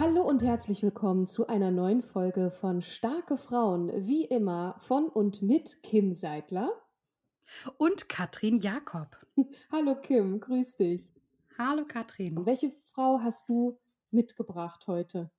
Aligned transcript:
Hallo 0.00 0.22
und 0.22 0.44
herzlich 0.44 0.84
willkommen 0.84 1.26
zu 1.26 1.48
einer 1.48 1.72
neuen 1.72 2.02
Folge 2.02 2.52
von 2.52 2.82
Starke 2.82 3.36
Frauen, 3.36 3.90
wie 4.06 4.24
immer 4.24 4.76
von 4.78 5.08
und 5.08 5.42
mit 5.42 5.82
Kim 5.82 6.12
Seidler. 6.12 6.70
Und 7.78 8.08
Katrin 8.08 8.58
Jakob. 8.58 9.08
Hallo 9.72 9.96
Kim, 10.00 10.38
grüß 10.38 10.76
dich. 10.76 11.12
Hallo 11.58 11.84
Katrin. 11.84 12.46
Welche 12.46 12.70
Frau 12.70 13.18
hast 13.24 13.48
du 13.48 13.76
mitgebracht 14.12 14.86
heute? 14.86 15.32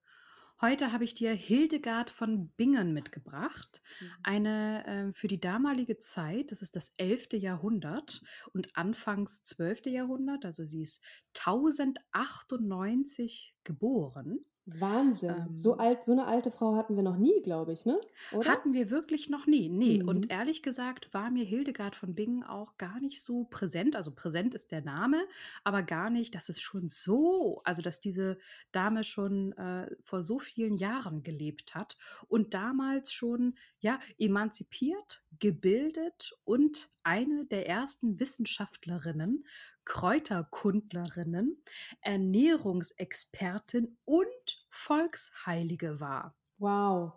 Heute 0.61 0.91
habe 0.91 1.05
ich 1.05 1.13
dir 1.13 1.31
Hildegard 1.31 2.09
von 2.09 2.49
Bingen 2.49 2.91
mitgebracht. 2.91 3.81
Mhm. 4.01 4.11
Eine 4.23 4.85
äh, 4.85 5.13
für 5.13 5.29
die 5.29 5.39
damalige 5.39 5.99
Zeit, 5.99 6.51
das 6.51 6.61
ist 6.61 6.75
das 6.75 6.91
11. 6.97 7.29
Jahrhundert 7.33 8.21
und 8.51 8.75
anfangs 8.75 9.45
12. 9.45 9.85
Jahrhundert, 9.85 10.43
also 10.43 10.65
sie 10.65 10.81
ist 10.81 11.01
1098 11.37 13.55
geboren. 13.63 14.41
Wahnsinn. 14.77 15.47
Ähm, 15.49 15.55
so 15.55 15.77
alt, 15.77 16.03
so 16.03 16.11
eine 16.11 16.25
alte 16.25 16.51
Frau 16.51 16.75
hatten 16.75 16.95
wir 16.95 17.03
noch 17.03 17.17
nie, 17.17 17.41
glaube 17.41 17.71
ich, 17.73 17.85
ne? 17.85 17.99
Oder? 18.31 18.49
Hatten 18.51 18.73
wir 18.73 18.89
wirklich 18.89 19.29
noch 19.29 19.47
nie. 19.47 19.69
Nee, 19.69 20.01
Mhm. 20.01 20.09
und 20.09 20.31
ehrlich 20.31 20.61
gesagt 20.63 21.13
war 21.13 21.31
mir 21.31 21.43
Hildegard 21.45 21.95
von 21.95 22.15
Bingen 22.15 22.43
auch 22.43 22.77
gar 22.77 22.99
nicht 22.99 23.21
so 23.23 23.45
präsent. 23.45 23.95
Also 23.95 24.13
präsent 24.13 24.53
ist 24.55 24.71
der 24.71 24.81
Name, 24.81 25.23
aber 25.63 25.83
gar 25.83 26.09
nicht, 26.09 26.35
dass 26.35 26.49
es 26.49 26.59
schon 26.59 26.87
so, 26.87 27.61
also 27.63 27.81
dass 27.81 28.01
diese 28.01 28.37
Dame 28.71 29.03
schon 29.03 29.53
äh, 29.53 29.89
vor 30.03 30.23
so 30.23 30.39
vielen 30.39 30.75
Jahren 30.77 31.23
gelebt 31.23 31.75
hat 31.75 31.97
und 32.27 32.53
damals 32.53 33.11
schon, 33.13 33.55
ja, 33.79 33.99
emanzipiert, 34.17 35.23
gebildet 35.39 36.33
und 36.43 36.89
eine 37.03 37.45
der 37.45 37.67
ersten 37.67 38.19
Wissenschaftlerinnen, 38.19 39.45
Kräuterkundlerinnen, 39.89 41.63
Ernährungsexpertin 42.01 43.97
und 44.05 44.65
Volksheilige 44.69 45.99
war. 45.99 46.35
Wow. 46.59 47.13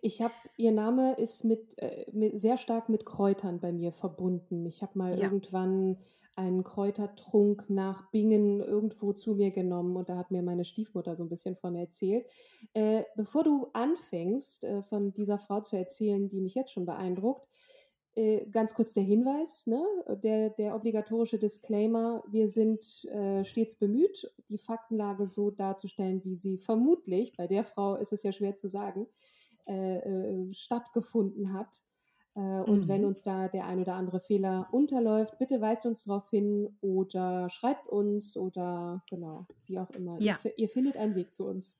Ich 0.00 0.22
habe, 0.22 0.32
ihr 0.56 0.72
Name 0.72 1.14
ist 1.14 1.44
mit, 1.44 1.78
äh, 1.78 2.06
mit 2.12 2.40
sehr 2.40 2.56
stark 2.56 2.88
mit 2.88 3.04
Kräutern 3.04 3.60
bei 3.60 3.70
mir 3.72 3.92
verbunden. 3.92 4.64
Ich 4.66 4.82
habe 4.82 4.98
mal 4.98 5.18
Ja. 5.18 5.24
irgendwann 5.24 5.98
einen 6.34 6.64
Kräutertrunk 6.64 7.68
nach 7.68 8.10
Bingen 8.10 8.60
irgendwo 8.60 9.12
zu 9.12 9.34
mir 9.34 9.50
genommen 9.50 9.96
und 9.96 10.08
da 10.08 10.16
hat 10.16 10.30
mir 10.30 10.42
meine 10.42 10.64
Stiefmutter 10.64 11.14
so 11.14 11.24
ein 11.24 11.28
bisschen 11.28 11.56
von 11.56 11.74
erzählt. 11.76 12.26
Äh, 12.72 13.04
bevor 13.16 13.44
du 13.44 13.68
anfängst, 13.74 14.64
äh, 14.64 14.82
von 14.82 15.12
dieser 15.12 15.38
Frau 15.38 15.60
zu 15.60 15.76
erzählen, 15.76 16.28
die 16.28 16.40
mich 16.40 16.54
jetzt 16.54 16.72
schon 16.72 16.86
beeindruckt, 16.86 17.46
ganz 18.50 18.72
kurz 18.74 18.92
der 18.94 19.02
Hinweis, 19.02 19.66
ne? 19.66 19.84
der, 20.22 20.50
der 20.50 20.74
obligatorische 20.74 21.38
Disclaimer, 21.38 22.24
wir 22.28 22.48
sind 22.48 23.04
äh, 23.06 23.44
stets 23.44 23.74
bemüht, 23.76 24.32
die 24.48 24.58
Faktenlage 24.58 25.26
so 25.26 25.50
darzustellen, 25.50 26.24
wie 26.24 26.34
sie 26.34 26.56
vermutlich, 26.58 27.36
bei 27.36 27.46
der 27.46 27.62
Frau 27.64 27.96
ist 27.96 28.12
es 28.12 28.22
ja 28.22 28.32
schwer 28.32 28.54
zu 28.56 28.68
sagen, 28.68 29.06
äh, 29.66 29.98
äh, 29.98 30.54
stattgefunden 30.54 31.52
hat. 31.52 31.82
Äh, 32.34 32.40
und 32.40 32.88
wenn 32.88 33.02
Mhm. 33.02 33.08
uns 33.08 33.22
da 33.22 33.48
der 33.48 33.66
ein 33.66 33.80
oder 33.80 33.94
andere 33.94 34.20
Fehler 34.20 34.68
unterläuft, 34.72 35.38
bitte 35.38 35.60
weist 35.60 35.84
uns 35.86 36.04
darauf 36.04 36.30
hin 36.30 36.76
oder 36.80 37.48
schreibt 37.50 37.86
uns 37.88 38.36
oder 38.36 39.02
genau, 39.10 39.46
wie 39.66 39.78
auch 39.78 39.90
immer. 39.90 40.18
Ihr, 40.18 40.26
Ja. 40.26 40.34
fi- 40.36 40.52
ihr 40.56 40.68
findet 40.68 40.96
einen 40.96 41.14
Weg 41.14 41.34
zu 41.34 41.44
uns. 41.46 41.76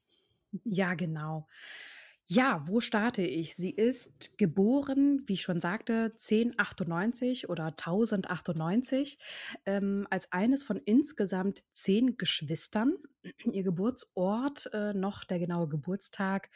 Ja, 0.65 0.95
genau. 0.95 1.47
Ja, 2.29 2.63
wo 2.67 2.81
starte 2.81 3.23
ich? 3.23 3.55
Sie 3.55 3.71
ist 3.71 4.37
geboren, 4.37 5.23
wie 5.27 5.35
ich 5.35 5.43
schon 5.43 5.61
sagte, 5.61 6.13
1098 6.19 7.49
oder 7.49 7.67
1098, 7.67 9.19
ähm, 9.65 10.09
als 10.11 10.33
eines 10.33 10.65
von 10.65 10.81
insgesamt 10.85 11.63
zehn 11.71 12.17
Geschwistern. 12.17 12.97
Ihr 13.53 13.63
Geburtsort, 13.63 14.71
äh, 14.73 14.93
noch 14.93 15.23
der 15.23 15.39
genaue 15.39 15.69
Geburtstag, 15.69 16.51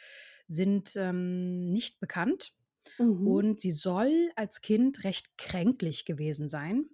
sind 0.47 0.97
ähm, 0.97 1.71
nicht 1.71 2.01
bekannt. 2.01 2.53
Mhm. 2.97 3.25
Und 3.25 3.61
sie 3.61 3.71
soll 3.71 4.29
als 4.35 4.59
Kind 4.59 5.05
recht 5.05 5.37
kränklich 5.37 6.03
gewesen 6.03 6.49
sein 6.49 6.89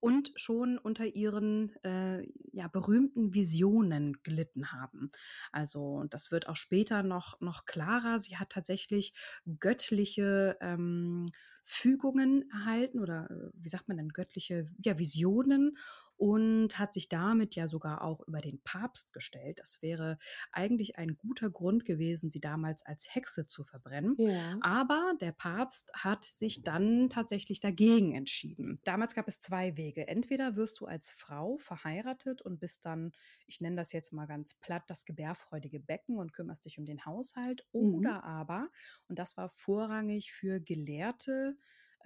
und 0.00 0.32
schon 0.36 0.78
unter 0.78 1.06
ihren 1.06 1.74
äh, 1.84 2.26
ja, 2.52 2.68
berühmten 2.68 3.34
Visionen 3.34 4.22
gelitten 4.22 4.72
haben. 4.72 5.10
Also 5.52 6.04
das 6.10 6.30
wird 6.30 6.48
auch 6.48 6.56
später 6.56 7.02
noch, 7.02 7.40
noch 7.40 7.64
klarer. 7.66 8.18
Sie 8.18 8.36
hat 8.36 8.50
tatsächlich 8.50 9.14
göttliche 9.58 10.56
ähm, 10.60 11.26
Fügungen 11.64 12.50
erhalten 12.50 12.98
oder 12.98 13.30
äh, 13.30 13.50
wie 13.54 13.68
sagt 13.68 13.88
man 13.88 13.96
denn, 13.96 14.08
göttliche 14.08 14.68
ja, 14.82 14.98
Visionen 14.98 15.76
und 16.20 16.78
hat 16.78 16.92
sich 16.92 17.08
damit 17.08 17.54
ja 17.54 17.66
sogar 17.66 18.04
auch 18.04 18.20
über 18.28 18.42
den 18.42 18.60
Papst 18.62 19.14
gestellt. 19.14 19.58
Das 19.58 19.80
wäre 19.80 20.18
eigentlich 20.52 20.98
ein 20.98 21.14
guter 21.14 21.48
Grund 21.48 21.86
gewesen, 21.86 22.28
sie 22.28 22.40
damals 22.40 22.84
als 22.84 23.14
Hexe 23.14 23.46
zu 23.46 23.64
verbrennen. 23.64 24.18
ja. 24.18 24.60
Aber 24.60 25.14
der 25.18 25.32
Papst 25.32 25.90
hat 25.94 26.24
sich 26.26 26.62
dann 26.62 27.08
tatsächlich 27.08 27.60
dagegen 27.60 28.14
entschieden. 28.14 28.80
Damals 28.84 29.14
gab 29.14 29.28
es 29.28 29.40
zwei 29.40 29.78
Wege. 29.78 30.08
Entweder 30.08 30.56
wirst 30.56 30.80
du 30.80 30.84
als 30.86 31.10
Frau 31.10 31.56
verheiratet 31.56 32.42
und 32.42 32.60
bist 32.60 32.84
dann, 32.84 33.12
ich 33.46 33.62
nenne 33.62 33.76
das 33.76 33.92
jetzt 33.92 34.12
mal 34.12 34.26
ganz 34.26 34.52
platt, 34.52 34.82
das 34.88 35.06
gebärfreudige 35.06 35.80
Becken 35.80 36.18
und 36.18 36.34
kümmerst 36.34 36.66
dich 36.66 36.78
um 36.78 36.84
den 36.84 37.06
Haushalt. 37.06 37.66
Mhm. 37.80 37.94
Oder 37.94 38.24
aber, 38.24 38.68
und 39.08 39.18
das 39.18 39.38
war 39.38 39.48
vorrangig 39.48 40.32
für 40.32 40.60
Gelehrte, 40.60 41.56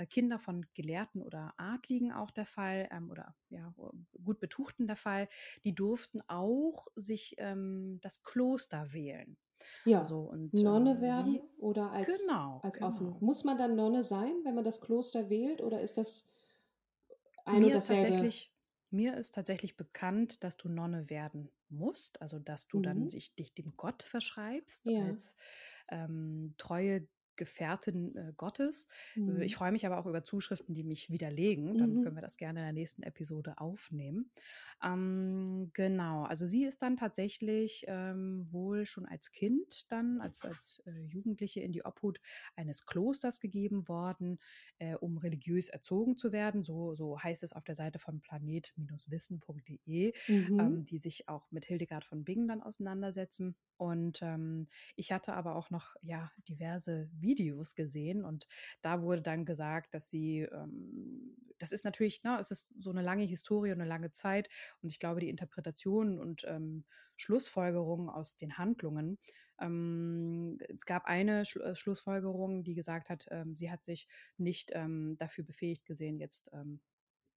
Kinder 0.09 0.39
von 0.39 0.67
Gelehrten 0.75 1.23
oder 1.23 1.55
Adligen 1.57 2.13
auch 2.13 2.31
der 2.31 2.47
Fall 2.47 2.89
ähm, 2.91 3.11
oder 3.11 3.37
ja, 3.51 3.73
gut 4.25 4.41
Betuchten 4.41 4.87
der 4.87 4.97
Fall, 4.97 5.29
die 5.65 5.75
durften 5.75 6.21
auch 6.29 6.89
sich 6.97 7.35
ähm, 7.39 7.99
das 8.03 8.23
Kloster 8.23 8.93
wählen. 8.93 9.39
Ja. 9.87 10.03
So, 10.03 10.21
und, 10.23 10.63
Nonne 10.63 11.01
äh, 11.03 11.03
werden 11.03 11.11
sie- 11.11 11.43
oder 11.59 11.91
als, 11.93 12.35
Genau, 12.35 12.63
als 12.63 12.81
genau. 12.81 12.83
offen. 12.83 13.17
Muss 13.21 13.45
man 13.45 13.59
dann 13.59 13.77
Nonne 13.77 14.03
sein, 14.03 14.41
wenn 14.45 14.55
man 14.55 14.65
das 14.65 14.81
Kloster 14.81 15.31
wählt, 15.31 15.61
oder 15.63 15.81
ist 15.81 15.97
das 15.99 16.27
ein 17.47 17.71
mir 17.71 17.77
ist 17.77 17.87
dasselbe? 17.89 18.29
tatsächlich 18.29 18.53
mir 18.91 19.17
ist 19.17 19.35
tatsächlich 19.35 19.77
bekannt, 19.77 20.45
dass 20.45 20.57
du 20.57 20.69
Nonne 20.69 21.11
werden 21.11 21.51
musst, 21.69 22.23
also 22.23 22.39
dass 22.39 22.69
du 22.69 22.79
dann 22.81 23.09
Mhm. 23.09 23.09
sich 23.09 23.35
dich 23.35 23.53
dem 23.55 23.77
Gott 23.77 24.05
verschreibst 24.05 24.93
Ja. 24.93 24.95
als 24.97 25.35
ähm, 25.89 26.55
treue 26.59 27.09
Gefährtin 27.37 28.15
äh, 28.17 28.33
Gottes. 28.37 28.89
Äh, 29.27 29.45
Mhm. 29.45 29.45
Ich 29.45 29.55
freue 29.57 29.73
mich 29.73 29.87
aber 29.87 29.99
auch 29.99 30.07
über 30.07 30.23
Zuschriften, 30.25 30.75
die 30.75 30.85
mich 30.85 31.11
widerlegen. 31.11 31.77
Dann 31.77 31.99
Mhm. 31.99 32.01
können 32.01 32.17
wir 32.17 32.23
das 32.23 32.37
gerne 32.37 32.61
in 32.61 32.67
der 32.67 32.73
nächsten 32.73 33.03
Episode 33.03 33.59
aufnehmen. 33.59 34.31
Ähm, 34.83 35.71
genau, 35.73 36.25
also 36.25 36.47
sie 36.47 36.65
ist 36.65 36.83
dann 36.83 36.97
tatsächlich 36.97 37.85
ähm, 37.89 38.45
wohl 38.53 38.87
schon 38.87 39.07
als 39.07 39.33
Kind 39.33 39.91
dann, 39.93 40.21
als, 40.21 40.45
als 40.45 40.83
äh, 40.87 40.91
Jugendliche 41.07 41.61
in 41.61 41.73
die 41.73 41.85
Obhut 41.85 42.21
eines 42.57 42.87
Klosters 42.87 43.41
gegeben 43.41 43.89
worden, 43.89 44.39
äh, 44.79 44.95
um 44.97 45.19
religiös 45.19 45.69
erzogen 45.69 46.17
zu 46.17 46.33
werden. 46.33 46.63
So, 46.63 46.95
so 46.95 47.19
heißt 47.21 47.43
es 47.43 47.53
auf 47.53 47.65
der 47.65 47.75
Seite 47.75 47.99
von 47.99 48.21
planet-wissen.de, 48.21 50.13
Mhm. 50.29 50.59
ähm, 50.59 50.85
die 50.85 50.99
sich 50.99 51.29
auch 51.29 51.51
mit 51.51 51.65
Hildegard 51.67 52.05
von 52.05 52.25
Bingen 52.25 52.49
dann 52.49 52.63
auseinandersetzen. 52.63 53.57
Und 53.77 54.23
ähm, 54.23 54.69
ich 54.97 55.13
hatte 55.13 55.35
aber 55.35 55.57
auch 55.57 55.71
noch 55.71 55.95
ja 56.03 56.31
diverse 56.49 57.09
Videos 57.13 57.75
gesehen 57.75 58.25
und 58.25 58.47
da 58.83 59.03
wurde 59.03 59.23
dann 59.23 59.45
gesagt, 59.45 59.95
dass 59.95 60.09
sie, 60.09 60.41
ähm, 60.41 61.37
das 61.59 61.73
ist 61.73 61.85
natürlich, 61.85 62.23
ne, 62.23 62.39
es 62.41 62.51
ist 62.51 62.73
so 62.81 62.91
eine 62.91 63.03
lange 63.03 63.25
Historie 63.25 63.73
und 63.73 63.81
eine 63.81 63.89
lange 63.89 64.11
Zeit 64.11 64.49
und 64.83 64.89
ich 64.91 64.99
glaube, 64.99 65.21
die 65.21 65.29
Interpretation 65.31 66.19
und 66.19 66.45
ähm, 66.47 66.85
Schlussfolgerungen 67.17 68.09
aus 68.09 68.37
den 68.37 68.59
Handlungen. 68.59 69.19
Ähm, 69.61 70.59
es 70.69 70.85
gab 70.85 71.05
eine 71.07 71.45
Schlu 71.45 71.63
äh, 71.63 71.77
Schlussfolgerung, 71.77 72.65
die 72.65 72.75
gesagt 72.75 73.09
hat, 73.09 73.27
ähm, 73.31 73.57
sie 73.57 73.71
hat 73.71 73.85
sich 73.85 74.09
nicht 74.37 74.71
ähm, 74.75 75.17
dafür 75.19 75.45
befähigt 75.45 75.87
gesehen, 75.87 76.19
jetzt 76.19 76.51
ähm, 76.53 76.81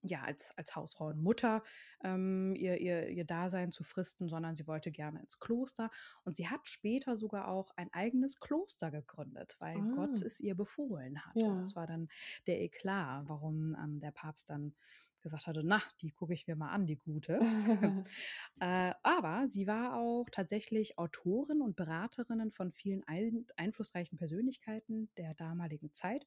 ja, 0.01 0.21
als, 0.21 0.55
als 0.57 0.75
Hausfrau 0.75 1.07
und 1.07 1.21
Mutter 1.21 1.63
ähm, 2.03 2.55
ihr, 2.55 2.79
ihr, 2.79 3.09
ihr 3.09 3.25
Dasein 3.25 3.71
zu 3.71 3.83
fristen, 3.83 4.27
sondern 4.27 4.55
sie 4.55 4.67
wollte 4.67 4.91
gerne 4.91 5.19
ins 5.19 5.39
Kloster. 5.39 5.89
Und 6.23 6.35
sie 6.35 6.47
hat 6.47 6.67
später 6.67 7.15
sogar 7.15 7.47
auch 7.47 7.71
ein 7.75 7.91
eigenes 7.94 8.39
Kloster 8.39 8.91
gegründet, 8.91 9.55
weil 9.59 9.77
Ah, 9.77 9.91
Gott 9.95 10.21
es 10.21 10.39
ihr 10.39 10.55
befohlen 10.55 11.25
hat. 11.25 11.35
Und 11.35 11.41
ja. 11.41 11.59
das 11.59 11.75
war 11.75 11.88
dann 11.88 12.09
der 12.45 12.61
Eklat, 12.61 13.27
warum 13.27 13.75
ähm, 13.83 13.99
der 13.99 14.11
Papst 14.11 14.49
dann 14.49 14.73
gesagt 15.21 15.47
hatte, 15.47 15.61
na, 15.63 15.81
die 16.01 16.11
gucke 16.11 16.33
ich 16.33 16.47
mir 16.47 16.55
mal 16.55 16.69
an, 16.69 16.85
die 16.85 16.95
gute. 16.95 17.39
äh, 18.59 18.93
aber 19.03 19.50
sie 19.50 19.67
war 19.67 19.95
auch 19.95 20.29
tatsächlich 20.31 20.97
Autorin 20.97 21.61
und 21.61 21.75
Beraterin 21.75 22.51
von 22.51 22.71
vielen 22.71 23.03
ein, 23.07 23.45
einflussreichen 23.55 24.17
Persönlichkeiten 24.17 25.09
der 25.17 25.33
damaligen 25.33 25.93
Zeit, 25.93 26.25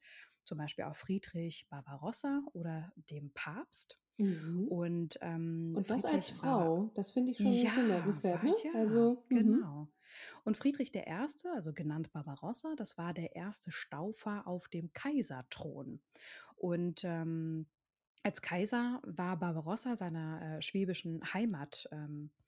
zum 0.51 0.59
Beispiel 0.59 0.85
auch 0.85 0.97
Friedrich 0.97 1.69
Barbarossa 1.71 2.43
oder 2.55 2.93
dem 3.09 3.31
Papst. 3.35 3.97
Mhm. 4.19 4.67
Und, 4.67 5.17
ähm, 5.21 5.75
Und 5.77 5.89
das 5.89 6.05
als 6.05 6.29
Friedrich 6.29 6.41
Frau, 6.41 6.91
das 6.95 7.13
finde 7.13 7.31
ich 7.31 7.39
schon 7.39 7.53
ja, 7.53 7.71
bemerkenswert, 7.73 8.43
ne? 8.43 8.53
ja, 8.65 8.73
Also, 8.75 9.25
mhm. 9.29 9.37
genau. 9.37 9.89
Und 10.43 10.57
Friedrich 10.57 10.93
I., 10.93 11.05
also 11.55 11.73
genannt 11.73 12.11
Barbarossa, 12.11 12.75
das 12.77 12.99
war 12.99 13.15
der 13.15 13.37
erste 13.37 13.71
Staufer 13.71 14.49
auf 14.49 14.67
dem 14.67 14.93
Kaiserthron. 14.93 16.01
Und 16.57 17.03
ähm, 17.05 17.67
als 18.25 18.43
Kaiser 18.43 19.01
war 19.05 19.39
Barbarossa 19.39 19.95
seiner 19.95 20.57
äh, 20.59 20.63
schwäbischen 20.63 21.33
Heimat, 21.33 21.89
ähm, 21.93 22.31
äh, 22.33 22.40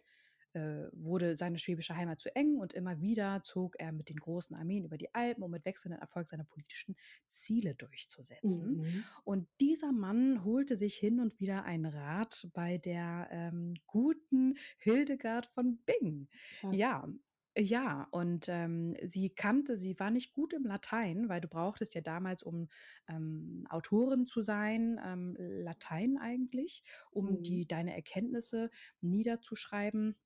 wurde 0.93 1.37
seine 1.37 1.59
schwäbische 1.59 1.97
Heimat 1.97 2.21
zu 2.21 2.35
eng 2.35 2.59
und 2.59 2.73
immer 2.73 3.01
wieder 3.01 3.43
zog 3.43 3.77
er 3.79 3.93
mit 3.93 4.09
den 4.09 4.17
großen 4.17 4.55
Armeen 4.57 4.85
über 4.85 4.99
die 4.99 5.15
Alpen, 5.15 5.43
um 5.43 5.51
mit 5.51 5.65
wechselndem 5.65 6.01
Erfolg 6.01 6.29
seine 6.29 6.45
politischen 6.45 6.97
Ziele 7.29 7.75
durchzusetzen. 7.75 8.81
Mhm. 8.81 9.05
Und 9.25 9.49
dieser 9.61 9.93
Mann 9.93 10.45
holte 10.45 10.77
sich 10.77 10.97
hin 10.97 11.21
und 11.21 11.41
wieder 11.41 11.65
einen 11.65 11.87
Rat 11.87 12.49
bei 12.53 12.79
der 12.79 13.29
ähm, 13.31 13.75
guten 13.87 14.55
Hildegard 14.79 15.47
von 15.47 15.79
Bingen. 15.85 16.29
Krass. 16.51 16.95
Ja, 16.95 17.07
ja, 17.55 18.09
und 18.13 18.47
ähm, 18.49 18.97
sie 19.05 19.29
kannte, 19.29 19.77
sie 19.77 19.99
war 20.01 20.11
nicht 20.11 20.33
gut 20.33 20.55
im 20.55 20.65
Latein, 20.65 21.29
weil 21.29 21.43
du 21.43 21.49
brauchtest 21.49 21.95
ja 21.95 22.01
damals, 22.01 22.43
um 22.43 22.69
ähm, 23.09 23.67
Autorin 23.69 24.27
zu 24.27 24.41
sein, 24.43 24.99
ähm, 25.05 25.37
Latein 25.39 26.17
eigentlich, 26.17 26.83
um 27.11 27.43
Mhm. 27.43 27.43
die 27.43 27.67
deine 27.67 27.95
Erkenntnisse 27.95 28.71
niederzuschreiben. 29.03 30.17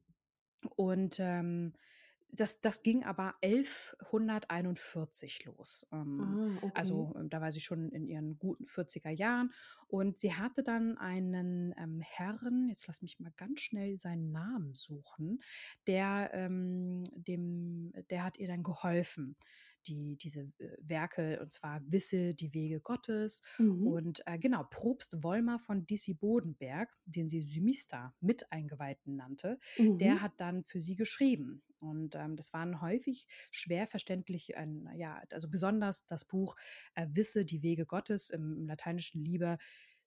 Und 0.68 1.18
ähm, 1.20 1.74
das, 2.32 2.60
das 2.60 2.82
ging 2.82 3.04
aber 3.04 3.34
1141 3.42 5.44
los. 5.44 5.86
Ähm, 5.92 6.20
Ah, 6.20 6.58
okay. 6.62 6.72
also 6.74 7.14
ähm, 7.18 7.30
da 7.30 7.40
war 7.40 7.50
sie 7.50 7.60
schon 7.60 7.90
in 7.90 8.06
ihren 8.06 8.38
guten 8.38 8.64
40er 8.64 9.10
Jahren 9.10 9.52
und 9.88 10.18
sie 10.18 10.34
hatte 10.34 10.62
dann 10.62 10.98
einen 10.98 11.74
ähm, 11.78 12.00
Herrn, 12.00 12.68
jetzt 12.68 12.86
lass 12.88 13.02
mich 13.02 13.18
mal 13.20 13.32
ganz 13.36 13.60
schnell 13.60 13.96
seinen 13.96 14.32
Namen 14.32 14.74
suchen, 14.74 15.40
der, 15.86 16.30
ähm, 16.34 17.04
dem, 17.14 17.92
der 18.10 18.24
hat 18.24 18.38
ihr 18.38 18.48
dann 18.48 18.62
geholfen, 18.62 19.36
die, 19.86 20.16
diese 20.16 20.52
äh, 20.58 20.76
Werke, 20.80 21.40
und 21.40 21.52
zwar 21.52 21.80
Wisse 21.90 22.34
die 22.34 22.52
Wege 22.54 22.80
Gottes 22.80 23.42
Mhm. 23.58 23.96
und 23.96 24.22
äh, 24.26 24.38
genau, 24.38 24.64
Propst 24.64 25.22
Wolmer 25.22 25.58
von 25.58 25.86
Dissy-Bodenberg, 25.86 26.90
den 27.04 27.28
sie 27.28 27.40
Symista 27.42 28.14
mit 28.20 28.50
Eingeweihten 28.52 29.16
nannte, 29.16 29.58
der 30.00 30.20
Mhm. 30.20 30.22
hat 30.22 30.32
dann 30.40 30.64
für 30.64 30.80
sie 30.80 30.96
geschrieben. 30.96 31.62
Und 31.78 32.16
ähm, 32.16 32.36
das 32.36 32.52
waren 32.52 32.80
häufig 32.80 33.26
schwer 33.50 33.86
verständlich, 33.86 34.56
ein, 34.56 34.88
ja, 34.96 35.22
also 35.30 35.48
besonders 35.48 36.06
das 36.06 36.24
Buch 36.24 36.56
äh, 36.94 37.06
Wisse 37.10 37.44
die 37.44 37.62
Wege 37.62 37.86
Gottes 37.86 38.30
im, 38.30 38.56
im 38.56 38.66
Lateinischen 38.66 39.24
lieber 39.24 39.58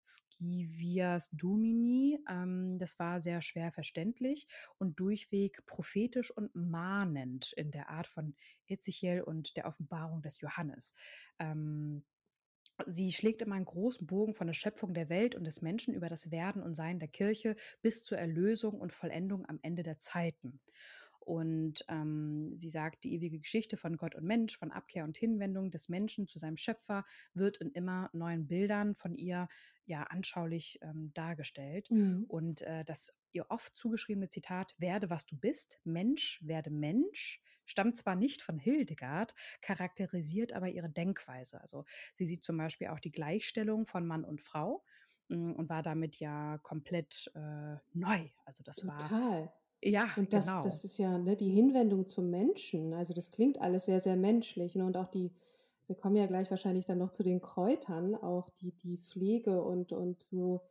Scivias 0.04 1.30
Domini. 1.31 2.19
Ähm, 2.30 2.78
das 2.80 3.00
war 3.00 3.19
sehr 3.19 3.42
schwer 3.42 3.72
verständlich 3.72 4.48
und 4.78 5.00
durchweg 5.00 5.66
prophetisch 5.66 6.31
und 6.31 6.56
mahnend 6.56 7.54
in 7.54 7.72
der 7.72 7.90
Art 7.90 8.07
von 8.07 8.36
Ezechiel 8.68 9.22
und 9.22 9.56
der 9.57 9.66
Offenbarung 9.66 10.22
des 10.22 10.42
Johannes. 10.42 10.94
Ähm, 11.40 12.04
Sie 12.88 13.12
schlägt 13.12 13.42
immer 13.42 13.56
einen 13.56 13.66
großen 13.66 14.07
Bogen 14.07 14.34
von 14.34 14.48
der 14.48 14.54
Schöpfung 14.54 14.94
der 14.94 15.10
Welt 15.10 15.36
und 15.36 15.44
des 15.46 15.62
Menschen 15.62 15.94
über 15.94 16.07
das 16.07 16.31
Werden 16.31 16.63
und 16.63 16.74
Sein 16.74 17.00
der 17.00 17.10
Kirche 17.10 17.56
bis 17.81 18.04
zur 18.04 18.18
Erlösung 18.18 18.80
und 18.80 18.94
Vollendung 18.94 19.45
am 19.48 19.60
Ende 19.62 19.84
der 19.84 19.98
Zeiten. 19.98 20.62
Und 21.30 21.86
ähm, 21.90 22.58
sie 22.58 22.72
sagt, 22.72 23.04
die 23.04 23.14
ewige 23.14 23.38
Geschichte 23.38 23.78
von 23.78 23.98
Gott 23.98 24.16
und 24.16 24.26
Mensch, 24.26 24.58
von 24.58 24.72
Abkehr 24.72 25.04
und 25.04 25.16
Hinwendung 25.16 25.70
des 25.70 25.88
Menschen 25.88 26.28
zu 26.28 26.40
seinem 26.40 26.58
Schöpfer 26.58 27.06
wird 27.36 27.58
in 27.58 27.70
immer 27.70 28.10
neuen 28.14 28.48
Bildern 28.48 28.96
von 28.96 29.14
ihr 29.16 29.48
ja 29.86 30.02
anschaulich 30.06 30.80
ähm, 30.81 31.12
dargestellt. 31.14 31.92
Mhm. 31.92 32.26
Und 32.28 32.64
äh, 32.64 32.84
das 32.84 33.14
ihr 33.31 33.46
oft 33.50 33.78
zugeschriebene 33.78 34.30
Zitat, 34.30 34.74
werde 34.80 35.12
was 35.12 35.28
du 35.28 35.38
bist, 35.38 35.80
Mensch, 35.84 36.40
werde 36.42 36.72
Mensch, 36.72 37.44
stammt 37.64 37.96
zwar 37.96 38.16
nicht 38.16 38.42
von 38.42 38.58
Hildegard, 38.58 39.36
charakterisiert 39.62 40.54
aber 40.54 40.70
ihre 40.70 40.90
Denkweise. 40.90 41.62
Also 41.62 41.86
sie 42.16 42.26
sieht 42.26 42.44
zum 42.44 42.58
Beispiel 42.58 42.88
auch 42.88 43.00
die 43.00 43.12
Gleichstellung 43.12 43.86
von 43.86 44.08
Mann 44.08 44.26
und 44.26 44.42
Frau 44.42 44.84
mm, 45.28 45.52
und 45.52 45.70
war 45.70 45.84
damit 45.84 46.16
ja 46.16 46.58
komplett 46.64 47.31
äh, 47.36 47.76
neu. 47.94 48.30
Also 48.46 48.64
das 48.64 48.88
war, 48.88 48.98
Total. 48.98 49.48
Ja, 49.81 50.10
Und 50.18 50.34
das, 50.34 50.48
genau. 50.48 50.64
das 50.64 50.84
ist 50.84 50.98
ja 50.98 51.18
ne, 51.18 51.36
die 51.36 51.50
Hinwendung 51.50 52.08
zum 52.08 52.30
Menschen. 52.30 52.94
Also 52.94 53.14
das 53.14 53.31
klingt 53.31 53.62
alles 53.62 53.86
sehr, 53.86 54.00
sehr 54.00 54.16
menschlich. 54.16 54.76
Ne? 54.76 54.86
Und 54.86 54.98
auch 54.98 55.08
die, 55.08 55.31
wir 55.88 55.96
kommen 55.96 56.16
ja 56.16 56.28
gleich 56.28 56.50
wahrscheinlich 56.50 56.86
dann 56.86 56.98
noch 56.98 57.12
zu 57.12 57.24
den 57.24 57.42
Kräutern, 57.42 58.16
auch 58.16 58.50
die, 58.50 58.72
die 58.72 58.98
Pflege 58.98 59.64
und, 59.64 59.92
und 59.92 60.22
so. 60.22 60.62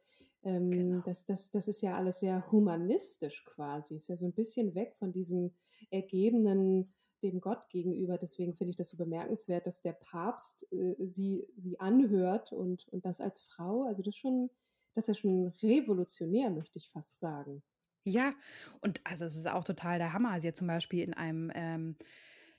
Ähm, 0.44 0.70
Genau. 0.70 1.02
das, 1.04 1.24
das, 1.24 1.50
das 1.50 1.68
ist 1.68 1.82
ja 1.82 1.96
alles 1.96 2.20
sehr 2.20 2.50
humanistisch 2.52 3.44
quasi. 3.44 3.96
Ist 3.96 4.08
ja 4.08 4.16
so 4.16 4.26
ein 4.26 4.32
bisschen 4.32 4.74
weg 4.74 4.94
von 4.94 5.12
diesem 5.12 5.52
ergebenen 5.90 6.92
dem 7.22 7.40
Gott 7.40 7.68
gegenüber. 7.68 8.18
Deswegen 8.18 8.54
finde 8.54 8.70
ich 8.70 8.76
das 8.76 8.90
so 8.90 8.96
bemerkenswert, 8.96 9.66
dass 9.66 9.80
der 9.80 9.92
Papst 9.92 10.70
äh, 10.72 10.94
sie, 11.06 11.46
sie 11.56 11.80
anhört 11.80 12.52
und, 12.52 12.86
und 12.88 13.04
das 13.04 13.20
als 13.20 13.40
Frau. 13.40 13.84
Also 13.84 14.02
das 14.02 14.14
ist 14.14 14.20
schon, 14.20 14.50
das 14.94 15.08
ist 15.08 15.18
schon 15.18 15.48
revolutionär, 15.62 16.50
möchte 16.50 16.78
ich 16.78 16.90
fast 16.90 17.18
sagen. 17.18 17.62
Ja, 18.08 18.34
und 18.80 19.00
also 19.04 19.26
es 19.26 19.36
ist 19.36 19.46
auch 19.46 19.64
total 19.64 19.98
der 19.98 20.14
Hammer. 20.14 20.40
Sie 20.40 20.48
hat 20.48 20.56
zum 20.56 20.66
Beispiel 20.66 21.02
in 21.04 21.12
einem, 21.12 21.52
ähm, 21.54 21.96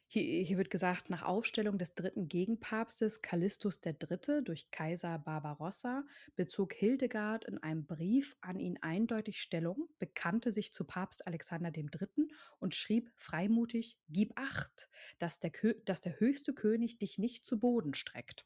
hier, 0.05 0.43
hier 0.43 0.57
wird 0.57 0.69
gesagt, 0.69 1.09
nach 1.09 1.23
Aufstellung 1.23 1.79
des 1.79 1.95
dritten 1.95 2.27
Gegenpapstes 2.27 3.21
Callistus 3.23 3.79
III. 3.83 4.43
durch 4.43 4.69
Kaiser 4.69 5.17
Barbarossa 5.17 6.03
bezog 6.35 6.73
Hildegard 6.73 7.45
in 7.45 7.57
einem 7.57 7.85
Brief 7.85 8.37
an 8.41 8.59
ihn 8.59 8.77
eindeutig 8.81 9.41
Stellung, 9.41 9.89
bekannte 9.97 10.51
sich 10.51 10.71
zu 10.71 10.83
Papst 10.83 11.25
Alexander 11.25 11.71
III. 11.75 12.27
und 12.59 12.75
schrieb 12.75 13.11
freimutig, 13.15 13.97
gib 14.07 14.37
acht, 14.37 14.87
dass 15.17 15.39
der, 15.39 15.49
Kö 15.49 15.73
dass 15.85 16.01
der 16.01 16.19
höchste 16.19 16.53
König 16.53 16.99
dich 16.99 17.17
nicht 17.17 17.45
zu 17.45 17.59
Boden 17.59 17.95
streckt. 17.95 18.45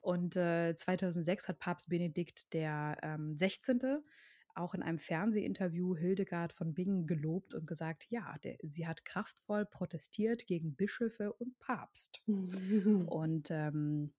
Und 0.00 0.36
äh, 0.36 0.74
2006 0.76 1.48
hat 1.48 1.58
Papst 1.58 1.88
Benedikt 1.88 2.52
der 2.52 2.98
ähm, 3.02 3.36
16 3.36 3.80
auch 4.58 4.74
in 4.74 4.82
einem 4.82 4.98
Fernsehinterview 4.98 5.96
Hildegard 5.96 6.52
von 6.52 6.74
Bingen 6.74 7.06
gelobt 7.06 7.54
und 7.54 7.66
gesagt, 7.66 8.06
ja, 8.08 8.36
der, 8.44 8.56
sie 8.62 8.86
hat 8.86 9.04
kraftvoll 9.04 9.66
protestiert 9.66 10.46
gegen 10.46 10.74
Bischöfe 10.74 11.32
und 11.32 11.58
Papst. 11.58 12.22
Und 13.08 13.50
ähm, 13.50 14.12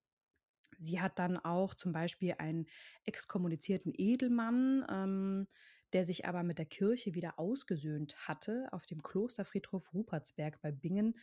sie 0.79 1.01
hat 1.01 1.19
dann 1.19 1.37
auch 1.37 1.73
zum 1.73 1.91
Beispiel 1.91 2.35
einen 2.37 2.67
exkommunizierten 3.05 3.93
Edelmann, 3.95 4.85
ähm, 4.89 5.47
der 5.93 6.05
sich 6.05 6.25
aber 6.27 6.43
mit 6.43 6.57
der 6.57 6.65
Kirche 6.65 7.15
wieder 7.15 7.39
ausgesöhnt 7.39 8.15
hatte, 8.27 8.67
auf 8.71 8.85
dem 8.85 9.01
Klosterfriedhof 9.01 9.93
Rupertsberg 9.93 10.61
bei 10.61 10.71
Bingen 10.71 11.15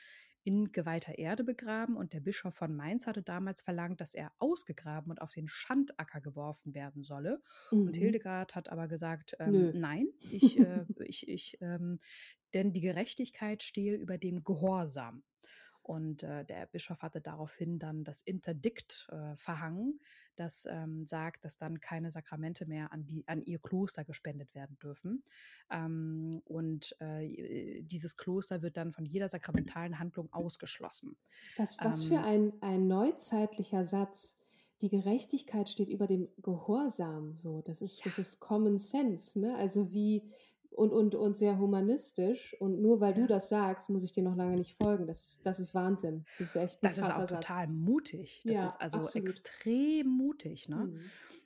in 0.47 0.71
geweihter 0.71 1.19
Erde 1.19 1.43
begraben. 1.43 1.97
Und 1.97 2.13
der 2.13 2.21
Bischof 2.21 2.55
von 2.55 2.75
Mainz 2.75 3.07
hatte 3.07 3.23
damals 3.23 3.63
verlangt, 3.63 4.01
dass 4.01 4.15
er 4.15 4.31
ausgegraben 4.39 5.11
und 5.11 5.21
auf 5.21 5.31
den 5.31 5.49
Schandacker 5.49 6.21
geworfen 6.21 6.73
werden 6.73 7.03
solle. 7.03 7.43
Und 7.85 7.97
Mhm. 7.97 8.01
Hildegard 8.01 8.55
hat 8.55 8.69
aber 8.71 8.87
gesagt, 8.87 9.35
ähm, 9.41 9.73
nein, 9.75 10.07
ich, 10.31 10.59
äh, 10.59 10.87
ich, 11.05 11.29
ich, 11.29 11.59
ähm, 11.61 11.99
denn 12.55 12.73
die 12.73 12.81
Gerechtigkeit 12.81 13.65
stehe 13.65 13.97
über 13.97 14.19
dem 14.19 14.45
Gehorsam. 14.45 15.25
Und 15.87 16.25
äh, 16.25 16.45
der 16.45 16.67
Bischof 16.67 17.01
hatte 17.01 17.21
daraufhin 17.21 17.79
dann 17.79 18.03
das 18.03 18.21
Interdikt 18.23 19.07
äh, 19.09 19.37
verhangen, 19.37 20.01
das 20.35 20.67
ähm, 20.69 21.07
sagt, 21.07 21.45
dass 21.45 21.59
dann 21.59 21.81
keine 21.81 22.11
Sakramente 22.11 22.67
mehr 22.67 22.93
an, 22.93 23.07
die, 23.07 23.23
an 23.29 23.41
ihr 23.41 23.61
Kloster 23.61 24.05
gespendet 24.05 24.53
werden 24.53 24.77
dürfen. 24.83 25.23
Ähm, 25.71 26.43
und 26.45 27.01
äh, 27.01 27.83
dieses 27.83 28.17
Kloster 28.17 28.63
wird 28.63 28.77
dann 28.77 28.91
von 28.91 29.05
jeder 29.05 29.29
sakramentalen 29.29 30.01
Handlung 30.01 30.29
ausgeschlossen. 30.33 31.17
Das, 31.57 31.77
was 31.79 32.03
ähm, 32.03 32.09
für 32.09 32.21
ein, 32.21 32.53
ein 32.63 32.89
neuzeitlicher 32.89 33.85
Satz. 33.85 34.37
Die 34.83 34.89
Gerechtigkeit 34.89 35.71
steht 35.71 35.89
über 35.89 36.09
dem 36.09 36.29
Gehorsam. 36.43 37.37
So, 37.37 37.63
das 37.63 37.81
ist, 37.81 38.01
ja. 38.01 38.07
das 38.07 38.19
ist 38.19 38.41
Common 38.41 38.81
Sense, 38.81 39.39
ne? 39.39 39.57
Also 39.57 39.93
wie, 39.93 40.29
und, 40.77 40.93
und, 40.93 41.15
und 41.15 41.37
sehr 41.37 41.59
humanistisch. 41.59 42.55
Und 42.61 42.81
nur 42.81 43.01
weil 43.01 43.15
ja. 43.15 43.23
du 43.23 43.27
das 43.27 43.49
sagst, 43.49 43.89
muss 43.89 44.05
ich 44.05 44.13
dir 44.13 44.23
noch 44.23 44.37
lange 44.37 44.57
nicht 44.57 44.77
folgen. 44.77 45.07
Das 45.07 45.23
ist, 45.23 45.47
das 45.47 45.59
ist 45.59 45.75
Wahnsinn. 45.75 46.25
Das 46.39 46.49
ist 46.49 46.57
echt 46.57 46.85
Das 46.85 46.99
ist 46.99 47.05
auch 47.05 47.27
Satz. 47.27 47.31
total 47.31 47.69
mutig. 47.69 48.43
Das 48.45 48.55
ja, 48.55 48.67
ist 48.67 48.81
also 48.81 48.99
absolut. 48.99 49.29
extrem 49.29 50.09
mutig. 50.09 50.69
Ne? 50.69 50.77
Mhm. 50.77 51.01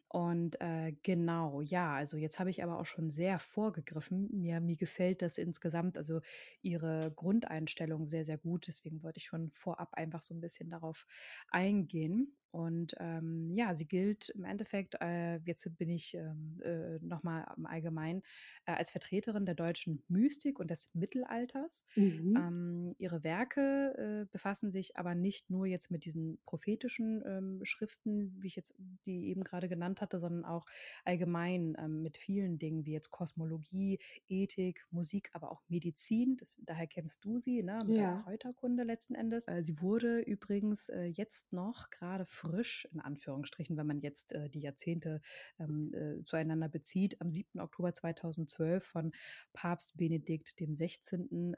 Und 0.08 0.60
äh, 0.60 0.92
genau, 1.04 1.60
ja, 1.60 1.94
also 1.94 2.16
jetzt 2.16 2.40
habe 2.40 2.50
ich 2.50 2.64
aber 2.64 2.80
auch 2.80 2.86
schon 2.86 3.10
sehr 3.10 3.38
vorgegriffen. 3.38 4.28
Mir, 4.32 4.60
mir 4.60 4.74
gefällt 4.74 5.22
das 5.22 5.38
insgesamt, 5.38 5.96
also 5.96 6.20
ihre 6.62 7.12
Grundeinstellung 7.14 8.08
sehr, 8.08 8.24
sehr 8.24 8.38
gut. 8.38 8.66
Deswegen 8.66 9.04
wollte 9.04 9.18
ich 9.18 9.26
schon 9.26 9.52
vorab 9.52 9.94
einfach 9.94 10.22
so 10.22 10.34
ein 10.34 10.40
bisschen 10.40 10.68
darauf 10.68 11.06
eingehen. 11.52 12.36
Und 12.50 12.94
ähm, 12.98 13.50
ja, 13.54 13.74
sie 13.74 13.86
gilt 13.86 14.30
im 14.30 14.44
Endeffekt, 14.44 14.96
äh, 15.00 15.36
jetzt 15.44 15.68
bin 15.78 15.88
ich 15.88 16.14
ähm, 16.14 16.60
äh, 16.62 16.98
nochmal 17.00 17.46
im 17.56 17.66
Allgemeinen, 17.66 18.22
äh, 18.66 18.72
als 18.72 18.90
Vertreterin 18.90 19.46
der 19.46 19.54
deutschen 19.54 20.02
Mystik 20.08 20.58
und 20.58 20.70
des 20.70 20.86
Mittelalters. 20.94 21.84
Mhm. 21.96 22.36
Ähm, 22.36 22.94
ihre 22.98 23.22
Werke 23.22 23.94
äh, 23.96 24.26
befassen 24.32 24.70
sich 24.70 24.96
aber 24.96 25.14
nicht 25.14 25.50
nur 25.50 25.66
jetzt 25.66 25.90
mit 25.90 26.04
diesen 26.04 26.38
prophetischen 26.44 27.22
ähm, 27.24 27.60
Schriften, 27.64 28.34
wie 28.40 28.48
ich 28.48 28.56
jetzt 28.56 28.74
die 29.06 29.28
eben 29.28 29.44
gerade 29.44 29.68
genannt 29.68 30.00
hatte, 30.00 30.18
sondern 30.18 30.44
auch 30.44 30.66
allgemein 31.04 31.76
ähm, 31.78 32.02
mit 32.02 32.18
vielen 32.18 32.58
Dingen 32.58 32.84
wie 32.84 32.92
jetzt 32.92 33.10
Kosmologie, 33.10 33.98
Ethik, 34.28 34.86
Musik, 34.90 35.30
aber 35.32 35.52
auch 35.52 35.62
Medizin. 35.68 36.36
Das, 36.36 36.56
daher 36.60 36.86
kennst 36.86 37.24
du 37.24 37.38
sie, 37.38 37.62
ne, 37.62 37.78
mit 37.86 37.96
ja. 37.96 38.14
der 38.14 38.22
Kräuterkunde 38.22 38.82
letzten 38.82 39.14
Endes. 39.14 39.46
Äh, 39.48 39.62
sie 39.62 39.80
wurde 39.80 40.20
übrigens 40.20 40.88
äh, 40.88 41.04
jetzt 41.04 41.52
noch 41.52 41.90
gerade 41.90 42.26
frisch, 42.40 42.88
in 42.92 43.00
Anführungsstrichen, 43.00 43.76
wenn 43.76 43.86
man 43.86 44.00
jetzt 44.00 44.32
äh, 44.32 44.48
die 44.48 44.60
Jahrzehnte 44.60 45.20
ähm, 45.58 45.92
äh, 45.94 46.24
zueinander 46.24 46.68
bezieht, 46.68 47.20
am 47.20 47.30
7. 47.30 47.60
Oktober 47.60 47.92
2012 47.92 48.84
von 48.84 49.12
Papst 49.52 49.96
Benedikt 49.96 50.54
XVI. 50.56 50.98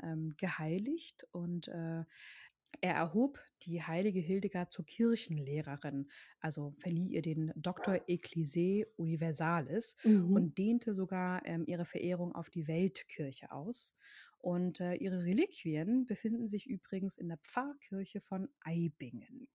Ähm, 0.03 0.35
geheiligt 0.37 1.27
und 1.33 1.69
äh, 1.69 2.05
er 2.81 2.95
erhob 2.95 3.39
die 3.62 3.83
heilige 3.83 4.21
Hildegard 4.21 4.73
zur 4.73 4.87
Kirchenlehrerin, 4.87 6.09
also 6.41 6.75
verlieh 6.79 7.09
ihr 7.09 7.23
den 7.23 7.53
Doktor 7.55 8.01
Ecclesiae 8.07 8.87
Universalis 8.97 9.97
mhm. 10.05 10.33
und 10.35 10.59
dehnte 10.59 10.95
sogar 10.95 11.45
ähm, 11.47 11.65
ihre 11.67 11.85
Verehrung 11.85 12.35
auf 12.35 12.51
die 12.51 12.67
Weltkirche 12.67 13.53
aus. 13.53 13.95
Und 14.39 14.81
äh, 14.81 14.95
ihre 14.95 15.25
Reliquien 15.25 16.07
befinden 16.07 16.49
sich 16.49 16.67
übrigens 16.67 17.17
in 17.17 17.29
der 17.29 17.39
Pfarrkirche 17.39 18.21
von 18.21 18.49
Eibingen. 18.61 19.47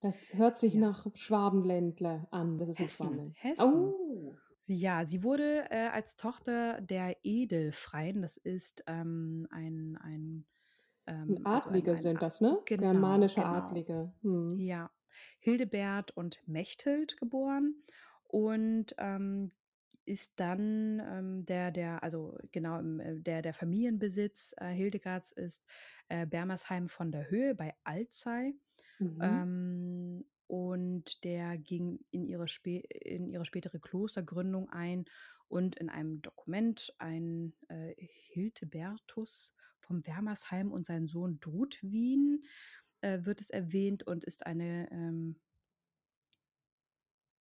Das 0.00 0.34
hört 0.34 0.58
sich 0.58 0.74
ja. 0.74 0.80
nach 0.80 1.06
Schwabenländler 1.14 2.28
an. 2.30 2.58
Das 2.58 2.68
ist 2.68 2.80
Hessen. 2.80 3.34
Hessen. 3.36 3.74
Oh. 3.74 4.36
Ja, 4.66 5.06
sie 5.06 5.22
wurde 5.22 5.70
äh, 5.70 5.88
als 5.88 6.16
Tochter 6.16 6.80
der 6.80 7.16
Edelfreien, 7.22 8.22
das 8.22 8.36
ist 8.36 8.82
ähm, 8.88 9.46
ein, 9.50 9.96
ein, 10.02 10.44
ähm, 11.06 11.40
Adlige 11.44 11.92
also 11.92 12.08
ein, 12.08 12.16
ein, 12.16 12.20
sind 12.20 12.22
das, 12.22 12.40
ne? 12.40 12.58
Genau, 12.64 12.92
Germanische 12.92 13.40
genau. 13.40 13.52
Adlige. 13.52 14.12
Hm. 14.22 14.58
Ja, 14.58 14.90
Hildebert 15.38 16.10
und 16.16 16.40
Mechthild 16.46 17.16
geboren 17.16 17.76
und 18.24 18.94
ähm, 18.98 19.52
ist 20.04 20.38
dann 20.40 21.00
ähm, 21.00 21.46
der, 21.46 21.70
der, 21.70 22.02
also 22.02 22.36
genau, 22.52 22.80
äh, 22.80 23.20
der, 23.20 23.42
der 23.42 23.54
Familienbesitz 23.54 24.54
äh, 24.58 24.68
Hildegards 24.68 25.32
ist 25.32 25.64
äh, 26.08 26.26
Bermersheim 26.26 26.88
von 26.88 27.12
der 27.12 27.30
Höhe 27.30 27.54
bei 27.54 27.74
Alzey. 27.84 28.58
Mhm. 28.98 29.18
Ähm, 29.20 30.24
und 30.46 31.24
der 31.24 31.58
ging 31.58 31.98
in 32.10 32.24
ihre, 32.24 32.48
Spä 32.48 32.78
in 32.78 33.28
ihre 33.28 33.44
spätere 33.44 33.80
Klostergründung 33.80 34.70
ein 34.70 35.04
und 35.48 35.76
in 35.76 35.88
einem 35.88 36.22
Dokument 36.22 36.94
ein 36.98 37.54
äh, 37.68 37.94
Hildebertus 37.98 39.54
vom 39.80 40.06
Wermersheim 40.06 40.72
und 40.72 40.86
sein 40.86 41.06
Sohn 41.06 41.40
Drutwin 41.40 42.44
äh, 43.00 43.20
wird 43.24 43.40
es 43.40 43.50
erwähnt 43.50 44.04
und 44.06 44.24
ist 44.24 44.46
eine 44.46 44.90
ähm, 44.90 45.36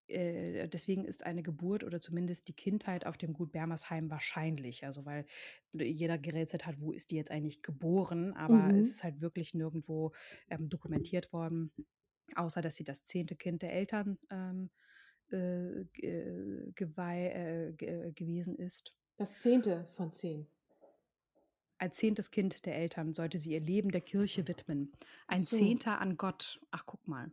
äh, 0.07 0.67
deswegen 0.67 1.05
ist 1.05 1.25
eine 1.25 1.43
Geburt 1.43 1.83
oder 1.83 1.99
zumindest 1.99 2.47
die 2.47 2.53
Kindheit 2.53 3.05
auf 3.05 3.17
dem 3.17 3.33
Gut 3.33 3.51
Bermersheim 3.51 4.09
wahrscheinlich. 4.09 4.85
Also 4.85 5.05
weil 5.05 5.25
jeder 5.73 6.17
gerätselt 6.17 6.65
hat, 6.65 6.79
wo 6.79 6.91
ist 6.91 7.11
die 7.11 7.15
jetzt 7.15 7.31
eigentlich 7.31 7.61
geboren, 7.61 8.33
aber 8.33 8.53
mhm. 8.53 8.79
es 8.79 8.89
ist 8.89 9.03
halt 9.03 9.21
wirklich 9.21 9.53
nirgendwo 9.53 10.13
ähm, 10.49 10.69
dokumentiert 10.69 11.33
worden, 11.33 11.71
außer 12.35 12.61
dass 12.61 12.75
sie 12.75 12.83
das 12.83 13.05
zehnte 13.05 13.35
Kind 13.35 13.61
der 13.61 13.73
Eltern 13.73 14.17
ähm, 14.29 14.69
äh, 15.31 15.85
geweih, 16.75 17.27
äh, 17.27 17.69
äh, 17.69 18.11
gewesen 18.11 18.55
ist. 18.55 18.93
Das 19.17 19.39
zehnte 19.41 19.87
von 19.91 20.13
zehn. 20.13 20.47
Als 21.77 21.97
zehntes 21.97 22.31
Kind 22.31 22.65
der 22.65 22.75
Eltern 22.75 23.13
sollte 23.13 23.39
sie 23.39 23.51
ihr 23.51 23.59
Leben 23.59 23.91
der 23.91 24.01
Kirche 24.01 24.47
widmen. 24.47 24.93
Ein 25.27 25.39
so. 25.39 25.57
Zehnter 25.57 25.99
an 25.99 26.15
Gott. 26.15 26.61
Ach, 26.71 26.85
guck 26.85 27.05
mal. 27.07 27.31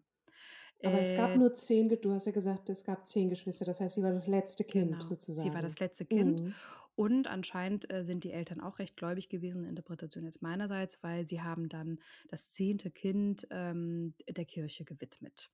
Aber 0.85 0.99
äh, 0.99 1.05
es 1.05 1.17
gab 1.17 1.31
äh, 1.31 1.39
nur 1.39 1.55
zehn, 1.55 1.89
du 1.89 2.13
hast 2.13 2.27
ja 2.27 2.33
gesagt, 2.33 2.69
es 2.71 2.85
gab 2.85 3.07
zehn 3.07 3.29
Geschwister. 3.29 3.65
Das 3.65 3.81
heißt, 3.81 3.95
sie 3.95 4.03
war 4.03 4.13
das 4.13 4.27
letzte 4.27 4.65
Kind 4.65 4.93
genau, 4.93 5.05
sozusagen. 5.05 5.49
Sie 5.49 5.55
war 5.55 5.63
das 5.63 5.79
letzte 5.79 6.05
Kind. 6.05 6.41
Mhm. 6.41 6.55
Und 6.95 7.27
anscheinend 7.27 7.91
äh, 7.93 8.05
sind 8.05 8.25
die 8.25 8.33
Eltern 8.33 8.61
auch 8.61 8.79
recht 8.79 8.97
gläubig 8.97 9.29
gewesen, 9.29 9.65
Interpretation 9.65 10.25
jetzt 10.25 10.43
meinerseits, 10.43 11.03
weil 11.03 11.27
sie 11.27 11.41
haben 11.41 11.69
dann 11.69 11.99
das 12.29 12.51
zehnte 12.51 12.91
Kind 12.91 13.47
ähm, 13.51 14.15
der 14.29 14.45
Kirche 14.45 14.85
gewidmet. 14.85 15.51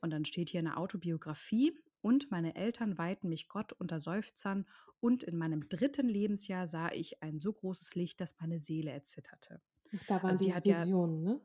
Und 0.00 0.10
dann 0.10 0.24
steht 0.24 0.50
hier 0.50 0.60
eine 0.60 0.76
Autobiografie. 0.76 1.72
Und 2.02 2.30
meine 2.30 2.54
Eltern 2.54 2.98
weihten 2.98 3.28
mich 3.28 3.48
Gott 3.48 3.72
unter 3.72 4.00
Seufzern, 4.00 4.66
und 5.00 5.22
in 5.22 5.36
meinem 5.36 5.68
dritten 5.68 6.08
Lebensjahr 6.08 6.66
sah 6.66 6.90
ich 6.90 7.22
ein 7.22 7.38
so 7.38 7.52
großes 7.52 7.94
Licht, 7.94 8.20
dass 8.20 8.38
meine 8.40 8.58
Seele 8.58 8.90
erzitterte. 8.90 9.60
Da 10.08 10.22
waren 10.22 10.30
also 10.30 10.44
die 10.44 10.52
Visionen, 10.52 11.24
ja, 11.24 11.32
ne? 11.32 11.40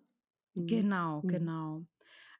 Mhm. 0.55 0.67
Genau, 0.67 1.21
mhm. 1.21 1.27
genau. 1.27 1.85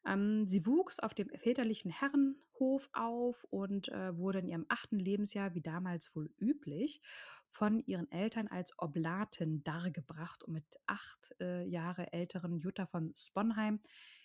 Ähm, 0.05 0.47
sie 0.47 0.65
wuchs 0.65 0.99
auf 0.99 1.13
dem 1.13 1.29
väterlichen 1.29 1.91
Herrenhof 1.91 2.89
auf 2.93 3.45
und 3.49 3.89
äh, 3.89 4.17
wurde 4.17 4.39
in 4.39 4.47
ihrem 4.47 4.65
achten 4.69 4.99
Lebensjahr, 4.99 5.53
wie 5.53 5.61
damals 5.61 6.15
wohl 6.15 6.31
üblich, 6.39 7.01
von 7.47 7.79
ihren 7.79 8.11
Eltern 8.11 8.47
als 8.47 8.73
Oblatin 8.77 9.63
dargebracht 9.63 10.43
und 10.43 10.53
mit 10.53 10.65
acht 10.87 11.35
äh, 11.39 11.63
Jahre 11.65 12.13
älteren 12.13 12.57
Jutta 12.57 12.85
von 12.85 13.13
Sponheim 13.15 13.79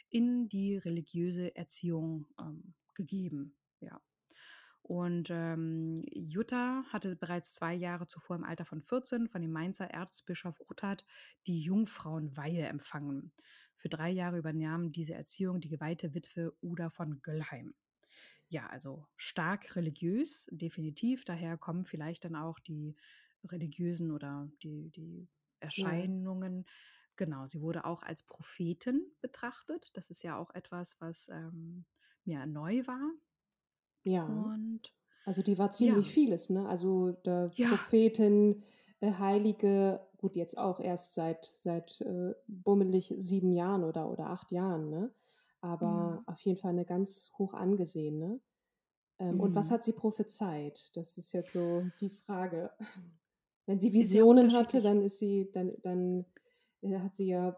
in 0.09 0.49
die 0.49 0.76
religiöse 0.76 1.54
Erziehung 1.56 2.26
ähm, 2.40 2.75
gegeben. 2.95 3.56
Ja. 3.80 4.00
Und 4.83 5.30
ähm, 5.30 6.04
Jutta 6.12 6.85
hatte 6.92 7.16
bereits 7.16 7.54
zwei 7.54 7.75
Jahre 7.75 8.06
zuvor 8.06 8.37
im 8.37 8.45
Alter 8.45 8.64
von 8.64 8.83
14 8.83 9.28
von 9.28 9.42
dem 9.42 9.50
Mainzer 9.50 9.90
Erzbischof 9.90 10.61
Ruthard 10.71 11.04
die 11.49 11.61
Jungfrauenweihe 11.61 12.66
empfangen. 12.66 13.33
Für 13.76 13.88
drei 13.88 14.11
Jahre 14.11 14.38
übernahm 14.38 14.92
diese 14.92 15.14
Erziehung 15.14 15.61
die 15.61 15.68
geweihte 15.68 16.14
Witwe 16.14 16.54
Uda 16.62 16.90
von 16.90 17.21
Göllheim. 17.23 17.75
Ja, 18.49 18.66
also 18.68 19.06
stark 19.16 19.75
religiös, 19.76 20.49
definitiv. 20.52 21.25
Daher 21.25 21.56
kommen 21.56 21.85
vielleicht 21.85 22.25
dann 22.25 22.37
auch 22.37 22.59
die 22.61 22.97
religiösen 23.45 24.11
oder 24.11 24.50
die, 24.62 24.90
die 24.90 25.28
Erscheinungen. 25.61 26.59
Ja. 26.59 26.73
Genau, 27.16 27.47
sie 27.47 27.61
wurde 27.61 27.85
auch 27.85 28.02
als 28.02 28.23
Prophetin 28.23 29.00
betrachtet. 29.21 29.90
Das 29.95 30.11
ist 30.11 30.23
ja 30.23 30.38
auch 30.38 30.50
etwas, 30.54 30.97
was 31.00 31.28
ähm, 31.28 31.85
mir 32.25 32.45
neu 32.47 32.87
war. 32.87 33.11
Ja. 34.04 34.25
Und 34.25 34.92
also 35.25 35.42
die 35.42 35.59
war 35.59 35.73
ziemlich 35.73 36.06
ja. 36.06 36.12
vieles, 36.12 36.50
ne? 36.50 36.68
Also 36.68 37.12
der 37.25 37.49
ja. 37.54 37.68
Prophetin, 37.68 38.62
äh, 39.00 39.12
Heilige, 39.14 40.06
gut, 40.26 40.35
jetzt 40.35 40.59
auch 40.59 40.80
erst 40.80 41.14
seit, 41.14 41.45
seit 41.45 42.00
äh, 42.00 42.35
bummelig 42.49 43.14
sieben 43.16 43.52
Jahren 43.52 43.85
oder, 43.85 44.11
oder 44.11 44.26
acht 44.26 44.50
Jahren, 44.50 44.90
ne? 44.90 45.12
Aber 45.61 46.21
mhm. 46.21 46.28
auf 46.28 46.40
jeden 46.40 46.59
Fall 46.59 46.73
eine 46.73 46.85
ganz 46.85 47.30
hoch 47.38 47.54
angesehene. 47.54 48.40
Ähm, 49.21 49.37
mhm. 49.37 49.40
Und 49.40 49.54
was 49.54 49.71
mhm. 49.71 49.75
hat 49.75 49.85
sie 49.85 49.92
prophezeit? 49.92 50.97
Das 50.97 51.16
ist 51.16 51.33
jetzt 51.33 51.52
so 51.52 51.85
die 52.00 52.11
Frage. 52.11 52.73
Wenn 53.66 53.78
sie 53.78 53.92
Visionen 53.92 54.52
hatte, 54.52 54.80
dann 54.80 55.00
ist 55.00 55.21
sie, 55.21 55.49
dann, 55.52 55.76
dann 55.83 56.26
äh, 56.83 56.99
hat 56.99 57.14
sie 57.14 57.28
ja 57.28 57.56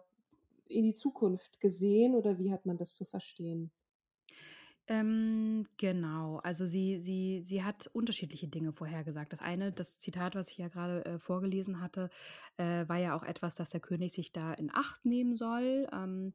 in 0.66 0.84
die 0.84 0.94
Zukunft 0.94 1.60
gesehen 1.60 2.14
oder 2.14 2.38
wie 2.38 2.52
hat 2.52 2.66
man 2.66 2.76
das 2.76 2.94
zu 2.94 3.06
verstehen? 3.06 3.70
Ähm, 4.90 5.66
genau, 5.76 6.38
also 6.38 6.66
sie, 6.66 6.98
sie, 7.00 7.42
sie 7.44 7.62
hat 7.62 7.88
unterschiedliche 7.92 8.48
Dinge 8.48 8.72
vorhergesagt. 8.72 9.34
Das 9.34 9.40
eine, 9.40 9.70
das 9.70 9.98
Zitat, 9.98 10.34
was 10.34 10.50
ich 10.50 10.56
ja 10.56 10.68
gerade 10.68 11.04
äh, 11.04 11.18
vorgelesen 11.18 11.82
hatte, 11.82 12.08
äh, 12.56 12.88
war 12.88 12.96
ja 12.96 13.14
auch 13.14 13.22
etwas, 13.22 13.54
dass 13.54 13.68
der 13.68 13.80
König 13.80 14.12
sich 14.12 14.32
da 14.32 14.54
in 14.54 14.70
Acht 14.72 15.04
nehmen 15.04 15.36
soll. 15.36 15.86
Ähm, 15.92 16.32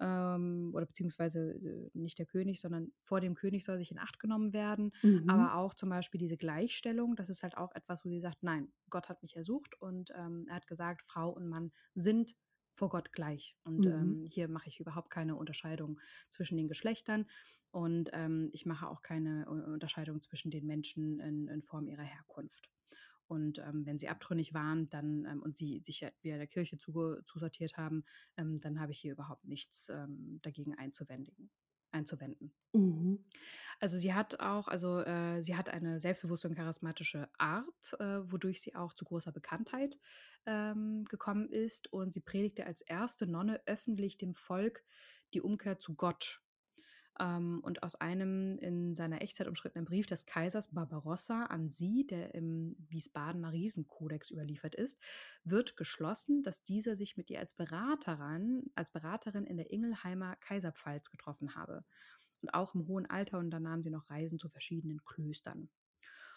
ähm, 0.00 0.72
oder 0.74 0.86
beziehungsweise 0.86 1.52
äh, 1.52 1.90
nicht 1.94 2.18
der 2.18 2.26
König, 2.26 2.60
sondern 2.60 2.92
vor 3.00 3.20
dem 3.20 3.34
König 3.34 3.64
soll 3.64 3.78
sich 3.78 3.92
in 3.92 3.98
Acht 3.98 4.18
genommen 4.18 4.52
werden. 4.52 4.90
Mhm. 5.02 5.28
Aber 5.28 5.54
auch 5.54 5.72
zum 5.74 5.88
Beispiel 5.88 6.18
diese 6.18 6.36
Gleichstellung, 6.36 7.14
das 7.14 7.28
ist 7.28 7.42
halt 7.42 7.56
auch 7.56 7.72
etwas, 7.74 8.04
wo 8.04 8.08
sie 8.08 8.20
sagt, 8.20 8.42
nein, 8.42 8.72
Gott 8.90 9.08
hat 9.08 9.22
mich 9.22 9.36
ersucht 9.36 9.80
und 9.80 10.10
ähm, 10.16 10.46
er 10.48 10.56
hat 10.56 10.66
gesagt, 10.66 11.02
Frau 11.02 11.30
und 11.30 11.48
Mann 11.48 11.70
sind 11.94 12.34
vor 12.74 12.88
Gott 12.90 13.12
gleich. 13.12 13.56
Und 13.64 13.86
Mhm. 13.86 13.86
ähm, 13.86 14.24
hier 14.28 14.48
mache 14.48 14.68
ich 14.68 14.80
überhaupt 14.80 15.10
keine 15.10 15.36
Unterscheidung 15.36 16.00
zwischen 16.28 16.56
den 16.56 16.68
Geschlechtern 16.68 17.26
und 17.70 18.10
ähm, 18.12 18.50
ich 18.52 18.66
mache 18.66 18.88
auch 18.88 19.02
keine 19.02 19.46
Unterscheidung 19.48 20.22
zwischen 20.22 20.50
den 20.50 20.66
Menschen 20.66 21.20
in, 21.20 21.48
in 21.48 21.62
Form 21.62 21.88
ihrer 21.88 22.02
Herkunft. 22.02 22.70
Und 23.26 23.58
ähm, 23.58 23.86
wenn 23.86 23.98
sie 23.98 24.08
abtrünnig 24.08 24.52
waren 24.54 24.88
dann 24.90 25.24
ähm, 25.24 25.42
und 25.42 25.56
sie 25.56 25.80
sich 25.84 26.06
wieder 26.20 26.36
der 26.36 26.46
Kirche 26.46 26.78
zusortiert 26.78 27.76
haben, 27.76 28.04
ähm, 28.36 28.60
dann 28.60 28.80
habe 28.80 28.92
ich 28.92 28.98
hier 29.00 29.12
überhaupt 29.12 29.44
nichts 29.46 29.88
ähm, 29.88 30.38
dagegen 30.42 30.74
einzuwenden. 30.76 31.50
Einzuwenden. 31.94 32.52
Mhm. 32.72 33.24
Also 33.80 33.96
sie 33.98 34.14
hat 34.14 34.40
auch, 34.40 34.68
also 34.68 35.00
äh, 35.00 35.42
sie 35.42 35.56
hat 35.56 35.68
eine 35.68 36.00
selbstbewusste 36.00 36.48
und 36.48 36.54
charismatische 36.54 37.28
Art, 37.38 37.96
äh, 37.98 38.30
wodurch 38.30 38.60
sie 38.60 38.74
auch 38.74 38.92
zu 38.92 39.04
großer 39.04 39.32
Bekanntheit 39.32 39.98
ähm, 40.46 41.04
gekommen 41.04 41.48
ist. 41.48 41.92
Und 41.92 42.12
sie 42.12 42.20
predigte 42.20 42.66
als 42.66 42.82
erste 42.82 43.26
Nonne 43.26 43.60
öffentlich 43.66 44.18
dem 44.18 44.34
Volk 44.34 44.84
die 45.32 45.40
Umkehr 45.40 45.78
zu 45.78 45.94
Gott. 45.94 46.43
Ähm, 47.20 47.60
und 47.62 47.82
aus 47.82 47.94
einem 47.96 48.58
in 48.58 48.94
seiner 48.94 49.22
Echtzeit 49.22 49.46
umstrittenen 49.48 49.84
Brief 49.84 50.06
des 50.06 50.26
Kaisers 50.26 50.72
Barbarossa 50.74 51.44
an 51.46 51.68
sie, 51.68 52.06
der 52.06 52.34
im 52.34 52.76
Wiesbadener 52.88 53.52
Riesenkodex 53.52 54.30
überliefert 54.30 54.74
ist, 54.74 54.98
wird 55.44 55.76
geschlossen, 55.76 56.42
dass 56.42 56.64
dieser 56.64 56.96
sich 56.96 57.16
mit 57.16 57.30
ihr 57.30 57.38
als 57.40 57.54
Beraterin, 57.54 58.70
als 58.74 58.90
Beraterin 58.90 59.44
in 59.46 59.56
der 59.56 59.70
Ingelheimer 59.70 60.36
Kaiserpfalz 60.36 61.10
getroffen 61.10 61.54
habe. 61.54 61.84
Und 62.42 62.50
auch 62.54 62.74
im 62.74 62.86
hohen 62.88 63.06
Alter 63.06 63.38
und 63.38 63.50
dann 63.50 63.62
nahm 63.64 63.82
sie 63.82 63.90
noch 63.90 64.10
Reisen 64.10 64.38
zu 64.38 64.48
verschiedenen 64.48 65.04
Klöstern. 65.04 65.70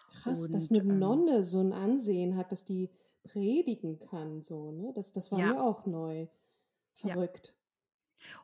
Krass, 0.08 0.50
dass 0.50 0.70
Und, 0.72 0.80
eine 0.80 0.84
ähm, 0.90 1.00
Nonne 1.00 1.44
so 1.44 1.60
ein 1.62 1.72
Ansehen 1.72 2.36
hat, 2.36 2.52
dass 2.52 2.66
die 2.66 2.90
predigen 3.24 4.00
kann, 4.00 4.42
so, 4.42 4.72
ne? 4.72 4.92
Das, 4.94 5.14
das 5.14 5.32
war 5.32 5.40
Ja. 5.40 5.46
mir 5.46 5.62
auch 5.64 5.86
neu. 5.86 6.28
Verrückt. 6.94 7.57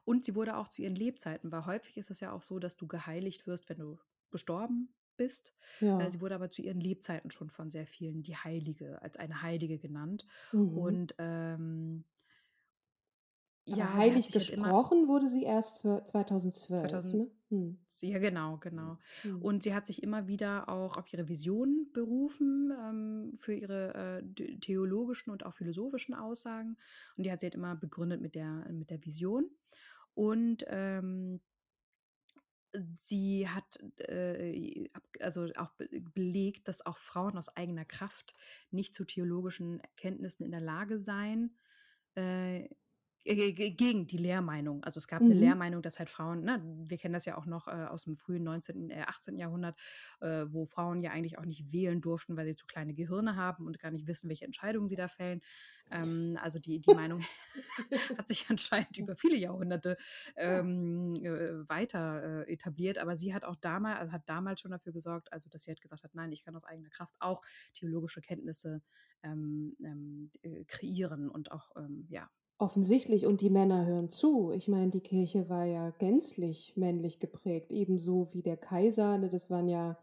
Und 0.05 0.25
sie 0.25 0.35
wurde 0.35 0.57
auch 0.57 0.67
zu 0.67 0.81
ihren 0.81 0.95
Lebzeiten, 0.95 1.51
weil 1.51 1.65
häufig 1.65 1.97
ist 1.97 2.11
es 2.11 2.19
ja 2.19 2.31
auch 2.31 2.41
so, 2.41 2.59
dass 2.59 2.77
du 2.77 2.87
geheiligt 2.87 3.47
wirst, 3.47 3.69
wenn 3.69 3.79
du 3.79 3.97
gestorben 4.31 4.93
bist. 5.17 5.53
Ja. 5.79 5.99
Äh, 6.01 6.09
sie 6.09 6.21
wurde 6.21 6.35
aber 6.35 6.51
zu 6.51 6.61
ihren 6.61 6.79
Lebzeiten 6.79 7.31
schon 7.31 7.49
von 7.49 7.69
sehr 7.69 7.85
vielen 7.85 8.23
die 8.23 8.35
Heilige, 8.35 9.01
als 9.01 9.17
eine 9.17 9.41
Heilige 9.41 9.77
genannt. 9.77 10.25
Mhm. 10.51 10.77
Und 10.77 11.15
ähm, 11.17 12.03
ja, 13.65 13.93
heilig 13.93 14.25
halt 14.25 14.33
gesprochen 14.33 15.07
wurde 15.07 15.27
sie 15.27 15.43
erst 15.43 15.85
zwe- 15.85 16.03
2012, 16.03 16.89
2000 16.89 17.13
ne? 17.13 17.31
Hm. 17.53 17.77
ja 18.01 18.17
genau, 18.17 18.57
genau. 18.57 18.97
Hm. 19.21 19.39
Und 19.43 19.61
sie 19.61 19.75
hat 19.75 19.85
sich 19.85 20.01
immer 20.01 20.27
wieder 20.27 20.69
auch 20.69 20.97
auf 20.97 21.13
ihre 21.13 21.27
Vision 21.27 21.87
berufen 21.93 22.71
ähm, 22.71 23.33
für 23.37 23.53
ihre 23.53 24.23
äh, 24.25 24.57
theologischen 24.57 25.29
und 25.29 25.45
auch 25.45 25.53
philosophischen 25.53 26.15
Aussagen. 26.15 26.77
Und 27.15 27.25
die 27.25 27.31
hat 27.31 27.41
sie 27.41 27.45
halt 27.45 27.55
immer 27.55 27.75
begründet 27.75 28.21
mit 28.21 28.33
der, 28.33 28.67
mit 28.71 28.89
der 28.89 29.05
Vision. 29.05 29.51
Und 30.15 30.65
ähm, 30.67 31.41
sie 32.99 33.47
hat 33.47 33.79
äh, 33.99 34.89
also 35.19 35.47
auch 35.55 35.73
be 35.73 35.87
belegt, 36.15 36.67
dass 36.67 36.83
auch 36.83 36.97
Frauen 36.97 37.37
aus 37.37 37.55
eigener 37.55 37.85
Kraft 37.85 38.33
nicht 38.71 38.95
zu 38.95 39.05
theologischen 39.05 39.79
Erkenntnissen 39.79 40.43
in 40.43 40.51
der 40.51 40.59
Lage 40.59 40.97
seien, 40.97 41.55
äh, 42.15 42.67
gegen 43.23 44.07
die 44.07 44.17
Lehrmeinung. 44.17 44.83
Also 44.83 44.97
es 44.97 45.07
gab 45.07 45.25
eine 45.25 45.33
Mhm. 45.33 45.39
Lehrmeinung, 45.39 45.81
dass 45.81 45.99
halt 45.99 46.09
Frauen, 46.09 46.43
ne, 46.43 46.61
wir 46.63 46.97
kennen 46.97 47.13
das 47.13 47.25
ja 47.25 47.37
auch 47.37 47.45
noch 47.45 47.67
äh, 47.67 47.71
aus 47.71 48.03
dem 48.03 48.17
frühen 48.17 48.43
19., 48.43 48.89
äh, 48.89 49.01
18. 49.01 49.39
Jahrhundert, 49.39 49.77
äh, 50.21 50.45
wo 50.47 50.65
Frauen 50.65 51.01
ja 51.01 51.11
eigentlich 51.11 51.37
auch 51.37 51.45
nicht 51.45 51.71
wählen 51.71 52.01
durften, 52.01 52.35
weil 52.37 52.45
sie 52.47 52.55
zu 52.55 52.65
kleine 52.65 52.93
Gehirne 52.93 53.35
haben 53.35 53.65
und 53.67 53.79
gar 53.79 53.91
nicht 53.91 54.07
wissen, 54.07 54.29
welche 54.29 54.45
Entscheidungen 54.45 54.89
sie 54.89 54.95
da 54.95 55.07
fällen. 55.07 55.41
Ähm, 55.89 56.37
also 56.41 56.59
die, 56.59 56.79
die 56.79 56.91
Meinung 56.91 57.27
hat 58.17 58.27
sich 58.27 58.49
anscheinend 58.49 58.97
über 58.97 59.15
viele 59.15 59.35
Jahrhunderte 59.37 59.97
ähm, 60.35 61.13
äh, 61.23 61.67
weiter 61.69 62.45
äh, 62.47 62.51
etabliert, 62.53 62.97
aber 62.97 63.17
sie 63.17 63.33
hat 63.33 63.43
auch 63.43 63.55
damals, 63.55 63.99
also 63.99 64.11
hat 64.13 64.23
damals 64.27 64.61
schon 64.61 64.71
dafür 64.71 64.93
gesorgt, 64.93 65.31
also 65.33 65.49
dass 65.49 65.63
sie 65.63 65.71
halt 65.71 65.81
gesagt 65.81 66.03
hat, 66.03 66.15
nein, 66.15 66.31
ich 66.31 66.43
kann 66.43 66.55
aus 66.55 66.65
eigener 66.65 66.89
Kraft 66.89 67.15
auch 67.19 67.41
theologische 67.73 68.21
Kenntnisse 68.21 68.81
ähm, 69.23 69.75
ähm, 69.83 70.31
äh, 70.41 70.65
kreieren 70.65 71.29
und 71.29 71.51
auch 71.51 71.71
ähm, 71.75 72.05
ja 72.09 72.29
Offensichtlich, 72.59 73.25
und 73.25 73.41
die 73.41 73.49
Männer 73.49 73.85
hören 73.85 74.09
zu. 74.09 74.51
Ich 74.51 74.67
meine, 74.67 74.91
die 74.91 75.01
Kirche 75.01 75.49
war 75.49 75.65
ja 75.65 75.89
gänzlich 75.89 76.77
männlich 76.77 77.19
geprägt, 77.19 77.71
ebenso 77.71 78.31
wie 78.33 78.43
der 78.43 78.57
Kaiser. 78.57 79.17
Ne? 79.17 79.29
Das 79.29 79.49
waren 79.49 79.67
ja, 79.67 79.97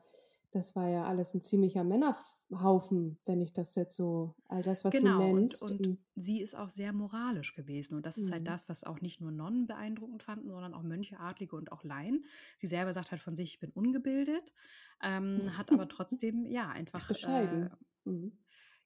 das 0.51 0.75
war 0.75 0.89
ja 0.89 1.05
alles 1.05 1.33
ein 1.33 1.41
ziemlicher 1.43 1.85
Männerhaufen, 1.85 3.19
wenn 3.25 3.41
ich 3.41 3.53
das 3.53 3.77
jetzt 3.77 3.95
so, 3.95 4.35
all 4.49 4.63
das, 4.63 4.85
was 4.85 4.99
Genau, 4.99 4.99
du 4.99 5.13
und, 5.31 5.55
nennst. 5.55 5.63
und 5.63 5.87
ähm, 5.87 5.99
sie 6.17 6.41
ist 6.43 6.57
auch 6.57 6.69
sehr 6.69 6.93
moralisch 6.93 7.55
gewesen. 7.55 7.95
Und 7.95 8.07
das 8.07 8.21
ist 8.21 8.33
halt 8.33 8.43
Mhm. 8.43 8.49
das, 8.49 8.69
was 8.69 8.83
auch 8.83 9.01
nicht 9.01 9.21
nur 9.21 9.31
Nonnen 9.31 9.69
beeindruckend 9.69 10.25
fanden, 10.25 10.49
sondern 10.51 10.75
auch 10.75 10.83
Mönche, 10.83 11.21
Adlige 11.21 11.55
und 11.55 11.71
auch 11.71 11.85
Laien. 11.85 12.25
Sie 12.57 12.67
selber 12.67 12.93
sagt 12.93 13.13
halt 13.13 13.23
von 13.23 13.37
sich, 13.37 13.51
ich 13.55 13.61
bin 13.61 13.71
ungebildet, 13.71 14.53
ähm, 15.01 15.47
hat 15.57 15.71
aber 15.71 15.87
trotzdem, 15.89 16.45
ja, 16.45 16.69
einfach. 16.71 17.11
Bescheiden. 17.11 17.69
Äh, 17.69 17.71
Mhm. 18.05 18.33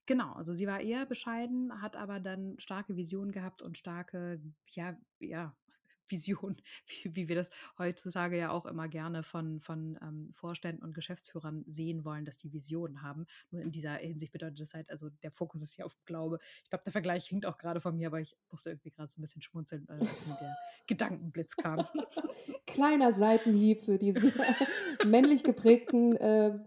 Genau, 0.06 0.32
also 0.32 0.52
sie 0.52 0.66
war 0.66 0.80
eher 0.80 1.06
bescheiden, 1.06 1.80
hat 1.80 1.96
aber 1.96 2.20
dann 2.20 2.58
starke 2.58 2.96
Visionen 2.96 3.32
gehabt 3.32 3.62
und 3.62 3.78
starke, 3.78 4.40
ja, 4.66 4.96
ja. 5.18 5.54
Vision, 6.08 6.56
wie, 6.86 7.16
wie 7.16 7.28
wir 7.28 7.36
das 7.36 7.50
heutzutage 7.78 8.38
ja 8.38 8.50
auch 8.50 8.66
immer 8.66 8.88
gerne 8.88 9.22
von, 9.22 9.60
von 9.60 9.98
ähm, 10.02 10.30
Vorständen 10.32 10.84
und 10.84 10.94
Geschäftsführern 10.94 11.64
sehen 11.66 12.04
wollen, 12.04 12.24
dass 12.24 12.36
die 12.36 12.52
Visionen 12.52 13.02
haben. 13.02 13.26
Nur 13.50 13.62
in 13.62 13.72
dieser 13.72 13.94
Hinsicht 13.94 14.32
bedeutet 14.32 14.60
das 14.60 14.74
halt, 14.74 14.90
also 14.90 15.10
der 15.22 15.30
Fokus 15.30 15.62
ist 15.62 15.76
ja 15.76 15.84
auf 15.84 15.96
Glaube. 16.04 16.38
Ich 16.62 16.70
glaube, 16.70 16.84
der 16.84 16.92
Vergleich 16.92 17.26
hinkt 17.26 17.46
auch 17.46 17.58
gerade 17.58 17.80
von 17.80 17.96
mir, 17.96 18.08
aber 18.08 18.20
ich 18.20 18.36
musste 18.50 18.70
irgendwie 18.70 18.90
gerade 18.90 19.10
so 19.10 19.18
ein 19.18 19.22
bisschen 19.22 19.42
schmunzeln, 19.42 19.88
äh, 19.88 19.92
als 20.06 20.26
mir 20.26 20.36
der 20.40 20.56
Gedankenblitz 20.86 21.56
kam. 21.56 21.84
Kleiner 22.66 23.12
Seitenhieb 23.12 23.80
für 23.82 23.98
diese 23.98 24.32
männlich 25.06 25.42
geprägten 25.42 26.16
äh, 26.16 26.58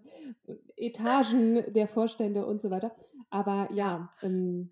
Etagen 0.75 1.73
der 1.73 1.87
Vorstände 1.87 2.45
und 2.45 2.61
so 2.61 2.69
weiter. 2.69 2.95
Aber 3.29 3.69
ja, 3.71 4.13
ähm, 4.21 4.71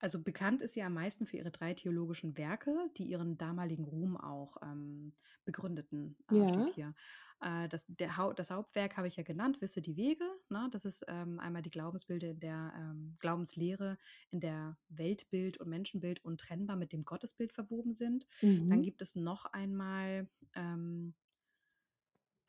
Also 0.00 0.22
bekannt 0.22 0.62
ist 0.62 0.74
sie 0.74 0.82
am 0.82 0.94
meisten 0.94 1.26
für 1.26 1.38
ihre 1.38 1.50
drei 1.52 1.74
theologischen 1.74 2.38
Werke, 2.38 2.74
die 2.98 3.04
ihren 3.04 3.38
damaligen 3.38 3.84
Ruhm 3.84 4.16
auch 4.16 4.56
ähm, 4.62 5.14
begründeten, 5.44 6.16
äh, 6.28 6.34
Ja. 6.36 6.48
steht 6.48 6.70
hier. 6.70 6.94
Äh, 7.40 7.68
das, 7.68 7.84
der 7.88 8.34
das 8.36 8.50
Hauptwerk 8.50 8.96
habe 8.96 9.08
ich 9.08 9.16
ja 9.16 9.24
genannt, 9.24 9.60
Wisse 9.62 9.82
die 9.82 9.96
Wege. 9.96 10.24
Ne? 10.50 10.68
Das 10.72 10.84
ist 10.86 11.04
ähm, 11.08 11.40
einmal 11.40 11.62
die 11.62 11.70
Glaubensbilder 11.70 12.30
in 12.30 12.40
der 12.40 12.72
ähm, 12.76 13.16
Glaubenslehre, 13.20 13.98
in 14.30 14.40
der 14.40 14.78
Weltbild 14.88 15.58
und 15.58 15.68
Menschenbild 15.68 16.24
untrennbar 16.24 16.76
mit 16.76 16.92
dem 16.92 17.04
Gottesbild 17.04 17.52
verwoben 17.52 17.94
sind. 17.94 18.26
Dann 18.68 18.80
mhm. 18.80 18.82
gibt 18.82 19.02
es 19.02 19.16
noch 19.16 19.46
einmal 19.46 20.28
ähm, 20.54 21.14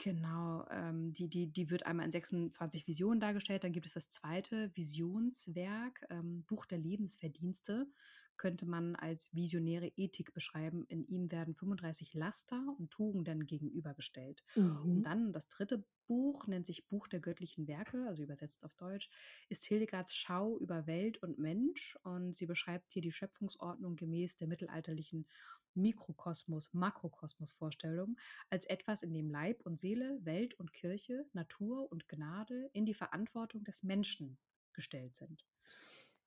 Genau, 0.04 0.66
ähm, 0.72 1.14
die, 1.14 1.28
die, 1.30 1.46
die 1.52 1.70
wird 1.70 1.86
einmal 1.86 2.06
in 2.08 2.12
26 2.12 2.88
Visionen 2.88 3.20
dargestellt. 3.20 3.64
Dann 3.64 3.72
gibt 3.72 3.86
es 3.86 3.94
das 3.94 4.10
zweite 4.10 4.76
Visionswerk, 4.76 6.08
ähm, 6.10 6.44
Buch 6.48 6.66
der 6.66 6.80
Lebensverdienste, 6.80 7.88
könnte 8.36 8.66
man 8.66 8.96
als 8.96 9.30
visionäre 9.32 9.92
Ethik 9.96 10.34
beschreiben. 10.34 10.86
In 10.88 11.04
ihm 11.06 11.32
werden 11.32 11.54
35 11.54 12.16
Laster 12.16 12.76
und 12.80 12.90
Tugenden 12.90 13.46
gegenübergestellt. 13.46 14.44
Und 14.90 15.04
Mhm. 15.04 15.06
dann 15.06 15.34
das 15.34 15.50
dritte 15.50 15.86
Buch 16.08 16.48
nennt 16.48 16.66
sich 16.66 16.88
Buch 16.88 17.08
der 17.08 17.20
göttlichen 17.20 17.68
Werke, 17.68 18.08
also 18.08 18.24
übersetzt 18.24 18.64
auf 18.64 18.74
Deutsch, 18.74 19.10
ist 19.50 19.64
Hildegards 19.66 20.16
Schau 20.16 20.58
über 20.58 20.88
Welt 20.88 21.20
und 21.22 21.38
Mensch 21.38 21.96
und 22.04 22.36
sie 22.36 22.48
beschreibt 22.48 22.92
hier 22.92 23.04
die 23.04 23.12
Schöpfungsordnung 23.12 23.96
gemäß 23.96 24.36
der 24.38 24.48
mittelalterlichen 24.48 25.28
Mikrokosmos, 25.76 26.74
Makrokosmos-Vorstellung 26.74 28.18
als 28.50 28.66
etwas, 28.66 29.04
in 29.04 29.14
dem 29.14 29.30
Leib 29.30 29.62
und 29.66 29.80
Seele, 29.80 30.20
Welt 30.24 30.54
und 30.60 30.74
Kirche, 30.74 31.26
Natur 31.34 31.92
und 31.92 32.08
Gnade 32.08 32.70
in 32.74 32.86
die 32.86 32.94
Verantwortung 32.94 33.64
des 33.64 33.84
Menschen 33.84 34.38
gestellt 34.74 35.16
sind. 35.18 35.46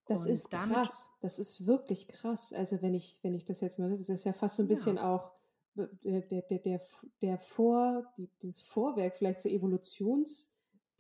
Das 0.07 0.27
Und 0.27 0.33
ist 0.33 0.51
krass. 0.51 1.11
Das 1.21 1.39
ist 1.39 1.67
wirklich 1.67 2.09
krass. 2.09 2.53
Also 2.53 2.83
wenn 2.83 2.95
ich, 2.95 3.19
wenn 3.23 3.35
ich 3.35 3.45
das 3.45 3.61
jetzt 3.61 3.79
mal, 3.79 3.91
das 3.91 4.09
ist 4.09 4.25
ja 4.25 4.33
fast 4.33 4.57
so 4.57 4.63
ein 4.63 4.69
bisschen 4.69 4.97
Ja. 4.97 5.15
auch 5.15 5.33
äh, 5.77 6.23
der, 6.23 6.43
der, 6.43 6.59
der, 6.59 6.81
der, 7.23 7.39
Vor, 7.39 8.13
die, 8.17 8.31
das 8.43 8.61
Vorwerk 8.61 9.17
vielleicht 9.17 9.41
zur 9.41 9.51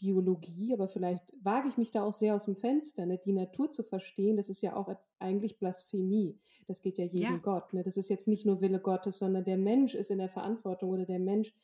Evolutionsbiologie, 0.01 0.75
aber 0.75 0.89
vielleicht 0.89 1.33
wage 1.43 1.69
ich 1.69 1.77
mich 1.77 1.91
da 1.91 2.05
auch 2.05 2.13
sehr 2.13 2.35
aus 2.35 2.45
dem 2.45 2.57
Fenster, 2.57 3.07
ne? 3.07 3.19
die 3.19 3.33
Natur 3.33 3.71
zu 3.71 3.83
verstehen, 3.83 4.37
das 4.37 4.49
ist 4.49 4.63
ja 4.63 4.77
auch 4.77 4.95
eigentlich 5.19 5.59
Blasphemie. 5.59 6.39
Das 6.67 6.81
geht 6.83 6.99
ja 6.99 7.05
jedem 7.05 7.35
Ja. 7.35 7.39
Gott. 7.39 7.73
Ne? 7.73 7.83
Das 7.83 7.97
ist 7.97 8.09
jetzt 8.09 8.29
nicht 8.29 8.47
nur 8.47 8.61
Wille 8.61 8.81
Gottes, 8.81 9.19
sondern 9.19 9.45
der 9.45 9.57
Mensch 9.57 9.95
ist 9.95 10.11
in 10.11 10.19
der 10.19 10.29
Verantwortung 10.29 10.91
oder 10.91 11.07
der 11.07 11.19
Mensch 11.19 11.55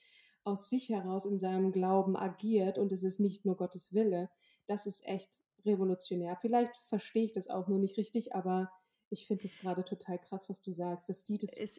aus 0.44 0.68
sich 0.68 0.88
heraus 0.88 1.26
in 1.26 1.38
seinem 1.38 1.70
Glauben 1.70 2.16
agiert 2.16 2.78
und 2.78 2.92
es 2.92 3.02
ist 3.02 3.20
nicht 3.20 3.44
nur 3.44 3.56
Gottes 3.56 3.92
Wille, 3.92 4.30
das 4.66 4.86
ist 4.86 5.04
echt 5.06 5.42
revolutionär. 5.66 6.36
Vielleicht 6.40 6.74
verstehe 6.76 7.24
ich 7.24 7.32
das 7.32 7.48
auch 7.48 7.68
nur 7.68 7.78
nicht 7.78 7.98
richtig, 7.98 8.34
aber 8.34 8.70
ich 9.10 9.26
finde 9.26 9.44
es 9.44 9.58
gerade 9.58 9.84
total 9.84 10.18
krass, 10.18 10.48
was 10.48 10.62
du 10.62 10.72
sagst, 10.72 11.08
dass 11.08 11.24
die 11.24 11.36
das 11.36 11.58
es, 11.58 11.78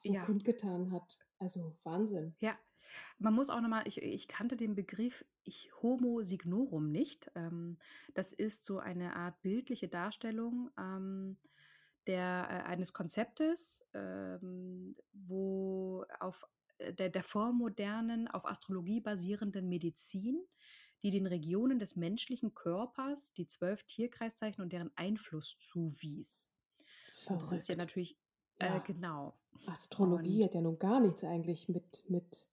so 0.00 0.12
ja. 0.12 0.24
kundgetan 0.24 0.92
hat. 0.92 1.18
Also 1.40 1.76
Wahnsinn. 1.82 2.36
Ja, 2.38 2.56
man 3.18 3.34
muss 3.34 3.50
auch 3.50 3.60
nochmal, 3.60 3.82
ich, 3.86 4.02
ich 4.02 4.28
kannte 4.28 4.56
den 4.56 4.74
Begriff 4.74 5.24
ich 5.48 5.70
Homo 5.82 6.22
signorum 6.22 6.92
nicht. 6.92 7.30
Ähm, 7.34 7.78
das 8.14 8.32
ist 8.32 8.64
so 8.64 8.78
eine 8.78 9.16
Art 9.16 9.40
bildliche 9.42 9.88
Darstellung 9.88 10.70
ähm, 10.78 11.38
der, 12.06 12.48
äh, 12.50 12.68
eines 12.68 12.92
Konzeptes, 12.92 13.84
ähm, 13.94 14.94
wo 15.12 16.04
auf 16.20 16.46
äh, 16.78 16.92
der, 16.92 17.08
der 17.08 17.22
vormodernen, 17.22 18.28
auf 18.28 18.44
Astrologie 18.44 19.00
basierenden 19.00 19.68
Medizin, 19.68 20.44
die 21.02 21.10
den 21.10 21.26
Regionen 21.26 21.78
des 21.78 21.96
menschlichen 21.96 22.54
Körpers 22.54 23.32
die 23.32 23.46
zwölf 23.46 23.84
Tierkreiszeichen 23.84 24.62
und 24.62 24.72
deren 24.72 24.90
Einfluss 24.96 25.56
zuwies. 25.58 26.50
Verrückt. 27.12 27.42
das 27.42 27.52
ist 27.52 27.68
ja 27.68 27.76
natürlich, 27.76 28.18
äh, 28.58 28.66
ja. 28.66 28.78
genau. 28.78 29.38
Astrologie 29.66 30.38
und, 30.38 30.44
hat 30.44 30.54
ja 30.54 30.60
nun 30.60 30.78
gar 30.78 31.00
nichts 31.00 31.24
eigentlich 31.24 31.68
mit, 31.68 32.04
mit 32.08 32.48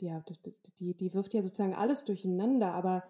ja, 0.00 0.24
die, 0.78 0.94
die 0.96 1.14
wirft 1.14 1.34
ja 1.34 1.42
sozusagen 1.42 1.74
alles 1.74 2.04
durcheinander, 2.04 2.72
aber, 2.72 3.04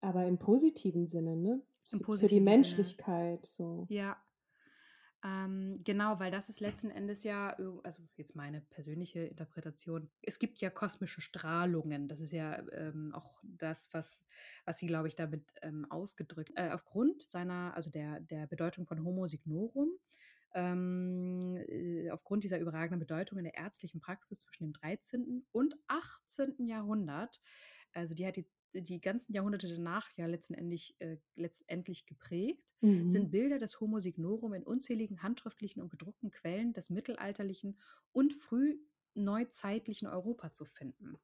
aber 0.00 0.26
im 0.26 0.38
positiven 0.38 1.06
Sinne, 1.06 1.36
ne? 1.36 1.62
Im 1.90 2.00
positiven 2.00 2.28
Für 2.28 2.34
die 2.34 2.40
Menschlichkeit, 2.40 3.46
Sinne. 3.46 3.86
so. 3.86 3.86
Ja, 3.88 4.16
ähm, 5.24 5.80
genau, 5.84 6.18
weil 6.18 6.32
das 6.32 6.48
ist 6.48 6.58
letzten 6.58 6.90
Endes 6.90 7.22
ja, 7.22 7.56
also 7.84 8.02
jetzt 8.16 8.34
meine 8.34 8.60
persönliche 8.60 9.20
Interpretation, 9.20 10.10
es 10.22 10.40
gibt 10.40 10.58
ja 10.58 10.68
kosmische 10.68 11.20
Strahlungen. 11.20 12.08
Das 12.08 12.18
ist 12.20 12.32
ja 12.32 12.60
ähm, 12.72 13.12
auch 13.14 13.40
das, 13.44 13.88
was, 13.92 14.20
was 14.64 14.78
sie, 14.78 14.86
glaube 14.86 15.06
ich, 15.06 15.14
damit 15.14 15.54
ähm, 15.62 15.86
ausgedrückt. 15.90 16.52
Äh, 16.56 16.70
aufgrund 16.70 17.22
seiner, 17.22 17.72
also 17.76 17.88
der, 17.90 18.18
der 18.20 18.48
Bedeutung 18.48 18.84
von 18.86 19.04
Homo 19.04 19.28
signorum, 19.28 19.90
ähm, 20.54 21.56
äh, 21.68 22.10
aufgrund 22.10 22.44
dieser 22.44 22.58
überragenden 22.58 23.00
Bedeutung 23.00 23.38
in 23.38 23.44
der 23.44 23.54
ärztlichen 23.54 24.00
Praxis 24.00 24.40
zwischen 24.40 24.64
dem 24.64 24.72
13. 24.72 25.46
und 25.52 25.74
18. 25.88 26.66
Jahrhundert, 26.66 27.40
also 27.92 28.14
die 28.14 28.26
hat 28.26 28.36
die 28.36 28.46
die 28.74 29.00
ganzen 29.00 29.32
Jahrhunderte 29.32 29.68
danach 29.68 30.08
ja 30.16 30.26
letztendlich, 30.26 30.96
äh, 30.98 31.18
letztendlich 31.36 32.06
geprägt, 32.06 32.64
mhm. 32.80 33.10
sind 33.10 33.30
Bilder 33.30 33.58
des 33.58 33.80
Homo 33.80 34.00
signorum 34.00 34.54
in 34.54 34.62
unzähligen 34.62 35.22
handschriftlichen 35.22 35.82
und 35.82 35.90
gedruckten 35.90 36.30
Quellen 36.30 36.72
des 36.72 36.90
mittelalterlichen 36.90 37.78
und 38.12 38.34
frühneuzeitlichen 38.34 40.08
Europa 40.08 40.52
zu 40.52 40.64
finden. 40.64 41.18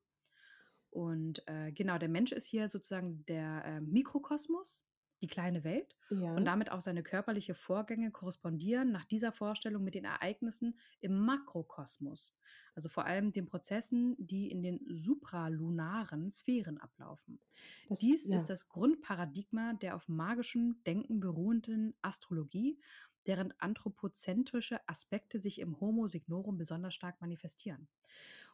Und 0.90 1.42
äh, 1.46 1.72
genau, 1.72 1.98
der 1.98 2.08
Mensch 2.08 2.32
ist 2.32 2.46
hier 2.46 2.68
sozusagen 2.68 3.24
der 3.26 3.64
äh, 3.64 3.80
Mikrokosmos, 3.80 4.84
die 5.20 5.26
kleine 5.26 5.64
Welt 5.64 5.96
ja. 6.10 6.34
und 6.34 6.44
damit 6.44 6.70
auch 6.70 6.80
seine 6.80 7.02
körperliche 7.02 7.54
Vorgänge 7.54 8.10
korrespondieren 8.10 8.92
nach 8.92 9.04
dieser 9.04 9.32
Vorstellung 9.32 9.84
mit 9.84 9.94
den 9.94 10.04
Ereignissen 10.04 10.78
im 11.00 11.18
Makrokosmos, 11.18 12.36
also 12.74 12.88
vor 12.88 13.04
allem 13.04 13.32
den 13.32 13.46
Prozessen, 13.46 14.14
die 14.18 14.50
in 14.50 14.62
den 14.62 14.80
supralunaren 14.88 16.30
Sphären 16.30 16.78
ablaufen. 16.78 17.40
Das, 17.88 18.00
Dies 18.00 18.28
ja. 18.28 18.38
ist 18.38 18.48
das 18.48 18.68
Grundparadigma 18.68 19.74
der 19.74 19.96
auf 19.96 20.08
magischem 20.08 20.82
Denken 20.84 21.20
beruhenden 21.20 21.94
Astrologie, 22.02 22.80
deren 23.26 23.52
anthropozentrische 23.58 24.80
Aspekte 24.88 25.40
sich 25.40 25.58
im 25.58 25.80
Homo 25.80 26.08
signorum 26.08 26.56
besonders 26.56 26.94
stark 26.94 27.20
manifestieren. 27.20 27.88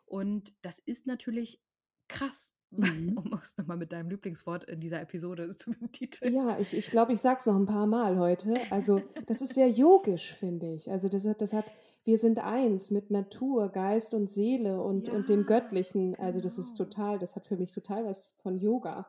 Und 0.05 0.53
das 0.62 0.79
ist 0.79 1.07
natürlich 1.07 1.62
krass, 2.09 2.53
Mhm. 2.76 3.18
Um 3.18 3.40
es 3.42 3.56
nochmal 3.56 3.76
mit 3.76 3.92
deinem 3.92 4.10
Lieblingswort 4.10 4.64
in 4.64 4.80
dieser 4.80 5.00
Episode 5.00 5.50
zu 5.56 5.72
betiteln. 5.72 6.34
Ja, 6.34 6.58
ich, 6.58 6.76
ich 6.76 6.90
glaube, 6.90 7.12
ich 7.12 7.20
sage 7.20 7.38
es 7.40 7.46
noch 7.46 7.56
ein 7.56 7.66
paar 7.66 7.87
Mal 7.87 8.18
heute. 8.18 8.54
Also, 8.70 9.02
das 9.26 9.42
ist 9.42 9.54
sehr 9.54 9.68
yogisch, 9.70 10.34
finde 10.34 10.72
ich. 10.72 10.90
Also, 10.90 11.08
das 11.08 11.26
hat, 11.26 11.40
das 11.40 11.52
hat, 11.52 11.72
wir 12.04 12.18
sind 12.18 12.38
eins 12.38 12.90
mit 12.90 13.10
Natur, 13.10 13.70
Geist 13.70 14.14
und 14.14 14.30
Seele 14.30 14.82
und, 14.82 15.08
ja, 15.08 15.14
und 15.14 15.28
dem 15.28 15.46
Göttlichen. 15.46 16.14
Also, 16.16 16.40
das 16.40 16.58
ist 16.58 16.76
genau. 16.76 16.88
total, 16.88 17.18
das 17.18 17.37
hat 17.37 17.46
für 17.46 17.56
mich 17.56 17.70
total 17.70 18.04
was 18.04 18.34
von 18.42 18.58
Yoga 18.58 19.06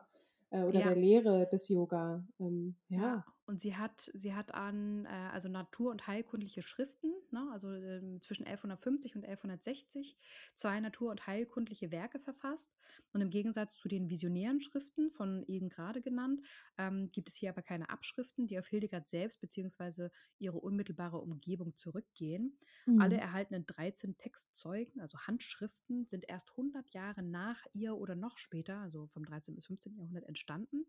äh, 0.50 0.62
oder 0.62 0.80
ja. 0.80 0.86
der 0.88 0.96
Lehre 0.96 1.48
des 1.50 1.68
Yoga. 1.68 2.24
Ähm, 2.38 2.76
ja. 2.88 2.98
ja. 2.98 3.24
Und 3.46 3.60
sie 3.60 3.76
hat, 3.76 4.10
sie 4.12 4.34
hat 4.34 4.54
an, 4.54 5.04
äh, 5.04 5.08
also 5.08 5.48
natur- 5.48 5.92
und 5.92 6.08
heilkundliche 6.08 6.62
Schriften, 6.62 7.12
ne, 7.30 7.48
also 7.52 7.72
äh, 7.72 8.18
zwischen 8.20 8.44
1150 8.44 9.14
und 9.14 9.24
1160, 9.24 10.16
zwei 10.56 10.80
natur- 10.80 11.12
und 11.12 11.26
heilkundliche 11.28 11.92
Werke 11.92 12.18
verfasst. 12.18 12.74
Und 13.12 13.20
im 13.20 13.30
Gegensatz 13.30 13.78
zu 13.78 13.88
den 13.88 14.10
visionären 14.10 14.60
Schriften, 14.60 15.12
von 15.12 15.44
eben 15.46 15.68
gerade 15.68 16.02
genannt, 16.02 16.40
ähm, 16.76 17.10
gibt 17.12 17.28
es 17.28 17.36
hier 17.36 17.50
aber 17.50 17.62
keine 17.62 17.88
Abschriften, 17.88 18.48
die 18.48 18.58
auf 18.58 18.66
Hildegard 18.66 19.08
selbst 19.08 19.40
bzw. 19.40 20.08
ihre 20.40 20.58
unmittelbare 20.58 21.18
Umgebung 21.18 21.76
zurückgehen. 21.76 22.58
Mhm. 22.86 23.00
Alle 23.00 23.16
erhaltenen 23.16 23.64
13 23.64 24.16
Textzeugen, 24.16 25.00
also 25.00 25.18
Handschriften, 25.20 26.06
sind 26.08 26.28
erst 26.28 26.50
100 26.50 26.90
Jahre 26.90 27.22
nach 27.22 27.64
ihr 27.74 27.96
oder 27.96 28.16
noch 28.16 28.38
später, 28.38 28.78
also 28.78 29.06
vom 29.06 29.24
13. 29.24 29.54
bis 29.54 29.66
15. 29.66 29.94
Jahrhundert, 29.94 30.24
entstanden 30.24 30.84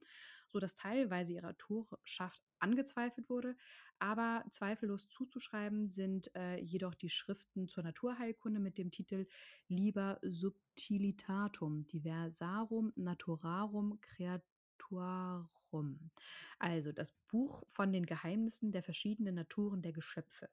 sodass 0.47 0.75
teilweise 0.75 1.33
ihre 1.33 1.49
Autorschaft 1.49 2.41
angezweifelt 2.59 3.29
wurde. 3.29 3.55
Aber 3.99 4.45
zweifellos 4.51 5.09
zuzuschreiben 5.09 5.89
sind 5.89 6.33
äh, 6.35 6.59
jedoch 6.59 6.93
die 6.93 7.09
Schriften 7.09 7.67
zur 7.67 7.83
Naturheilkunde 7.83 8.59
mit 8.59 8.77
dem 8.77 8.91
Titel 8.91 9.25
Liber 9.67 10.19
Subtilitatum 10.21 11.87
Diversarum 11.87 12.93
Naturarum 12.95 13.99
Creatuarum. 14.01 15.49
Also 16.59 16.91
das 16.91 17.11
Buch 17.27 17.63
von 17.69 17.91
den 17.91 18.05
Geheimnissen 18.05 18.71
der 18.71 18.83
verschiedenen 18.83 19.35
Naturen 19.35 19.81
der 19.81 19.93
Geschöpfe. 19.93 20.49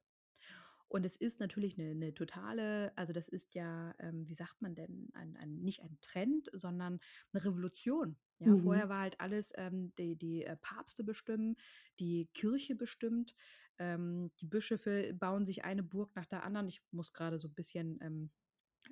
Und 0.95 1.05
es 1.05 1.17
ist 1.17 1.41
natürlich 1.41 1.77
eine, 1.77 1.91
eine 1.91 2.15
totale, 2.15 2.97
also 2.97 3.13
das 3.13 3.27
ist 3.27 3.57
ja, 3.57 3.97
ähm, 3.99 4.29
wie 4.29 4.35
sagt 4.37 4.63
man 4.63 4.77
denn, 4.77 5.11
ein, 5.15 5.37
ein, 5.39 5.57
nicht 5.57 5.83
ein 5.83 5.99
Trend, 6.01 6.49
sondern 6.53 7.01
eine 7.33 7.45
Revolution. 7.45 8.17
Ja, 8.39 8.53
mhm. 8.53 8.63
vorher 8.63 8.89
war 8.89 9.01
halt 9.01 9.19
alles, 9.19 9.53
ähm, 9.57 9.93
die, 9.99 10.15
die 10.15 10.45
äh, 10.45 10.57
Papste 10.57 11.03
bestimmen, 11.03 11.57
die 11.99 12.29
Kirche 12.33 12.77
bestimmt, 12.77 13.35
ähm, 13.81 14.31
die 14.39 14.47
Bischöfe 14.47 15.13
bauen 15.15 15.47
sich 15.47 15.65
eine 15.65 15.83
Burg 15.83 16.15
nach 16.15 16.27
der 16.27 16.45
anderen. 16.45 16.69
Ich 16.69 16.81
muss 16.93 17.13
gerade 17.13 17.41
so 17.41 17.49
ein 17.49 17.55
bisschen 17.55 17.99
ähm, 18.01 18.31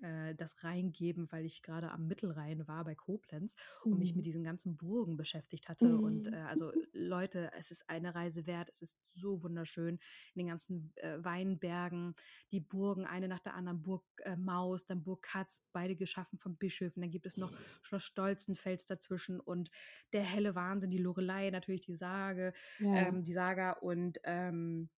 äh, 0.03 0.35
das 0.35 0.63
reingeben, 0.65 1.31
weil 1.31 1.45
ich 1.45 1.63
gerade 1.63 1.91
am 1.91 2.07
Mittelrhein 2.07 2.67
war 2.67 2.85
bei 2.85 2.95
Koblenz 2.95 3.55
und 3.85 3.93
mhm. 3.93 3.99
mich 3.99 4.15
mit 4.15 4.25
mhm. 4.25 4.27
diesen 4.27 4.45
ganzen 4.45 4.77
Burgen 4.77 5.17
beschäftigt 5.17 5.69
hatte. 5.69 5.87
Mhm. 5.87 6.05
Und 6.05 6.33
äh, 6.33 6.37
also 6.49 6.73
Leute, 6.93 7.51
es 7.59 7.71
ist 7.71 7.89
eine 7.89 8.15
Reise 8.15 8.47
wert. 8.47 8.69
Es 8.69 8.83
ist 8.83 8.99
so 9.13 9.43
wunderschön 9.43 9.99
in 10.35 10.41
den 10.41 10.49
ganzen 10.49 10.93
äh, 10.97 11.23
Weinbergen, 11.25 12.15
die 12.51 12.61
Burgen, 12.61 13.07
eine 13.07 13.29
nach 13.29 13.41
der 13.41 13.55
anderen, 13.55 13.83
Burg 13.83 14.05
äh, 14.25 14.37
Maus, 14.37 14.87
dann 14.87 15.03
Burg 15.03 15.23
Katz, 15.23 15.65
beide 15.73 15.97
geschaffen 15.97 16.39
von 16.39 16.57
Bischöfen. 16.57 17.01
Dann 17.01 17.11
gibt 17.11 17.27
es 17.27 17.37
noch 17.37 17.53
Schloss 17.83 18.03
Stolzenfels 18.03 18.87
dazwischen 18.87 19.41
und 19.41 19.71
der 20.13 20.23
helle 20.23 20.55
Wahnsinn, 20.55 20.91
die 20.91 20.99
Lorelei, 20.99 21.51
natürlich 21.51 21.83
die 21.83 21.95
Sage, 21.95 22.53
ja. 22.79 22.95
ähm, 22.97 23.25
die 23.25 23.33
Saga 23.33 23.73
und 23.73 24.19
ähm, 24.25 24.91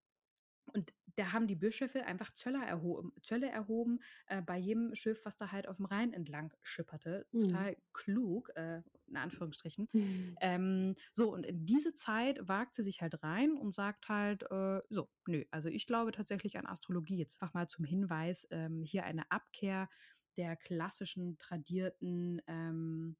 und 0.73 0.93
da 1.17 1.33
haben 1.33 1.47
die 1.47 1.57
Bischöfe 1.57 2.05
einfach 2.07 2.35
Zölle 2.35 2.65
erhoben, 2.65 3.13
Zölle 3.23 3.49
erhoben 3.51 4.01
äh, 4.27 4.43
bei 4.43 4.57
jedem 4.59 4.95
Schiff, 4.95 5.25
was 5.25 5.37
da 5.37 5.53
halt 5.53 5.69
auf 5.69 5.77
dem 5.77 5.87
Rhein 5.87 6.13
entlang 6.13 6.55
schipperte. 6.63 7.27
Mhm. 7.33 7.65
Total 7.65 7.77
klug, 7.93 8.51
äh, 8.57 8.83
in 9.07 9.17
Anführungsstrichen. 9.17 9.89
Mhm. 9.93 10.39
Ähm, 10.41 10.97
so, 11.13 11.33
und 11.33 11.47
in 11.47 11.65
diese 11.67 11.95
Zeit 11.95 12.47
wagt 12.49 12.75
sie 12.75 12.83
sich 12.83 13.03
halt 13.03 13.23
rein 13.23 13.57
und 13.57 13.73
sagt 13.73 14.09
halt, 14.09 14.43
äh, 14.51 14.81
so, 14.91 15.11
nö, 15.27 15.45
also 15.51 15.69
ich 15.69 15.87
glaube 15.87 16.13
tatsächlich 16.13 16.59
an 16.59 16.67
Astrologie. 16.67 17.17
Jetzt 17.19 17.41
einfach 17.43 17.55
mal 17.55 17.69
zum 17.69 17.85
Hinweis, 17.85 18.47
ähm, 18.51 18.83
hier 18.85 19.05
eine 19.05 19.31
Abkehr 19.31 19.89
der 20.37 20.57
klassischen, 20.57 21.39
tradierten 21.39 22.43
ähm, 22.47 23.17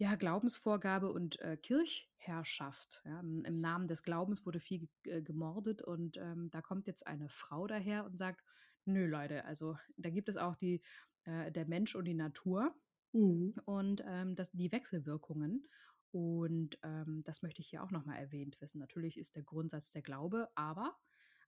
ja, 0.00 0.14
Glaubensvorgabe 0.14 1.12
und 1.12 1.38
äh, 1.40 1.58
Kirchherrschaft. 1.58 3.02
Ja, 3.04 3.20
Im 3.20 3.56
Namen 3.56 3.86
des 3.86 4.02
Glaubens 4.02 4.46
wurde 4.46 4.58
viel 4.58 4.88
äh, 5.04 5.20
gemordet 5.20 5.82
und 5.82 6.16
ähm, 6.16 6.48
da 6.50 6.62
kommt 6.62 6.86
jetzt 6.86 7.06
eine 7.06 7.28
Frau 7.28 7.66
daher 7.66 8.06
und 8.06 8.16
sagt, 8.16 8.42
nö 8.86 9.06
Leute, 9.06 9.44
also 9.44 9.76
da 9.98 10.08
gibt 10.08 10.30
es 10.30 10.38
auch 10.38 10.56
die, 10.56 10.80
äh, 11.24 11.52
der 11.52 11.66
Mensch 11.66 11.94
und 11.94 12.06
die 12.06 12.14
Natur 12.14 12.74
mhm. 13.12 13.52
und 13.66 14.02
ähm, 14.06 14.34
das, 14.36 14.50
die 14.52 14.72
Wechselwirkungen. 14.72 15.68
Und 16.12 16.78
ähm, 16.82 17.22
das 17.26 17.42
möchte 17.42 17.60
ich 17.60 17.68
hier 17.68 17.84
auch 17.84 17.90
nochmal 17.90 18.16
erwähnt 18.16 18.58
wissen. 18.62 18.78
Natürlich 18.78 19.18
ist 19.18 19.36
der 19.36 19.42
Grundsatz 19.42 19.90
der 19.90 20.00
Glaube, 20.00 20.48
aber, 20.54 20.96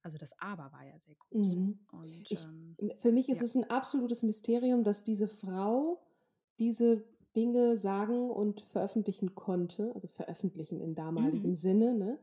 also 0.03 0.19
das 0.19 0.39
Aber 0.39 0.71
war 0.73 0.85
ja 0.85 1.01
sehr 1.01 1.15
groß. 1.15 1.57
Mhm. 1.57 1.87
Und, 1.91 2.31
ich, 2.31 2.45
ähm, 2.45 2.77
für 2.99 3.13
mich 3.13 3.31
ist 3.31 3.39
ja. 3.39 3.47
es 3.47 3.55
ein 3.57 3.71
absolutes 3.71 4.23
Mysterium, 4.23 4.85
dass 4.85 5.05
diese 5.05 5.27
Frau 5.27 6.07
diese 6.61 7.05
Dinge 7.37 7.79
sagen 7.79 8.31
und 8.31 8.61
veröffentlichen 8.61 9.35
konnte, 9.35 9.93
also 9.95 10.09
veröffentlichen 10.09 10.81
in 10.81 10.95
damaligem 10.95 11.51
mhm. 11.51 11.55
Sinne, 11.55 11.95
ne, 11.95 12.19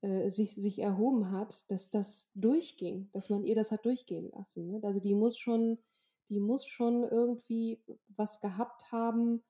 äh, 0.00 0.30
sich, 0.30 0.54
sich 0.54 0.78
erhoben 0.78 1.30
hat, 1.30 1.70
dass 1.70 1.90
das 1.90 2.30
durchging, 2.34 3.08
dass 3.12 3.30
man 3.30 3.44
ihr 3.44 3.54
das 3.54 3.72
hat 3.72 3.84
durchgehen 3.84 4.30
lassen. 4.32 4.70
Ne? 4.70 4.80
Also 4.82 5.00
die 5.00 5.14
muss 5.14 5.38
schon, 5.38 5.78
die 6.28 6.40
muss 6.40 6.66
schon 6.66 7.04
irgendwie 7.04 7.80
was 8.16 8.40
gehabt 8.40 8.92
haben, 8.92 9.42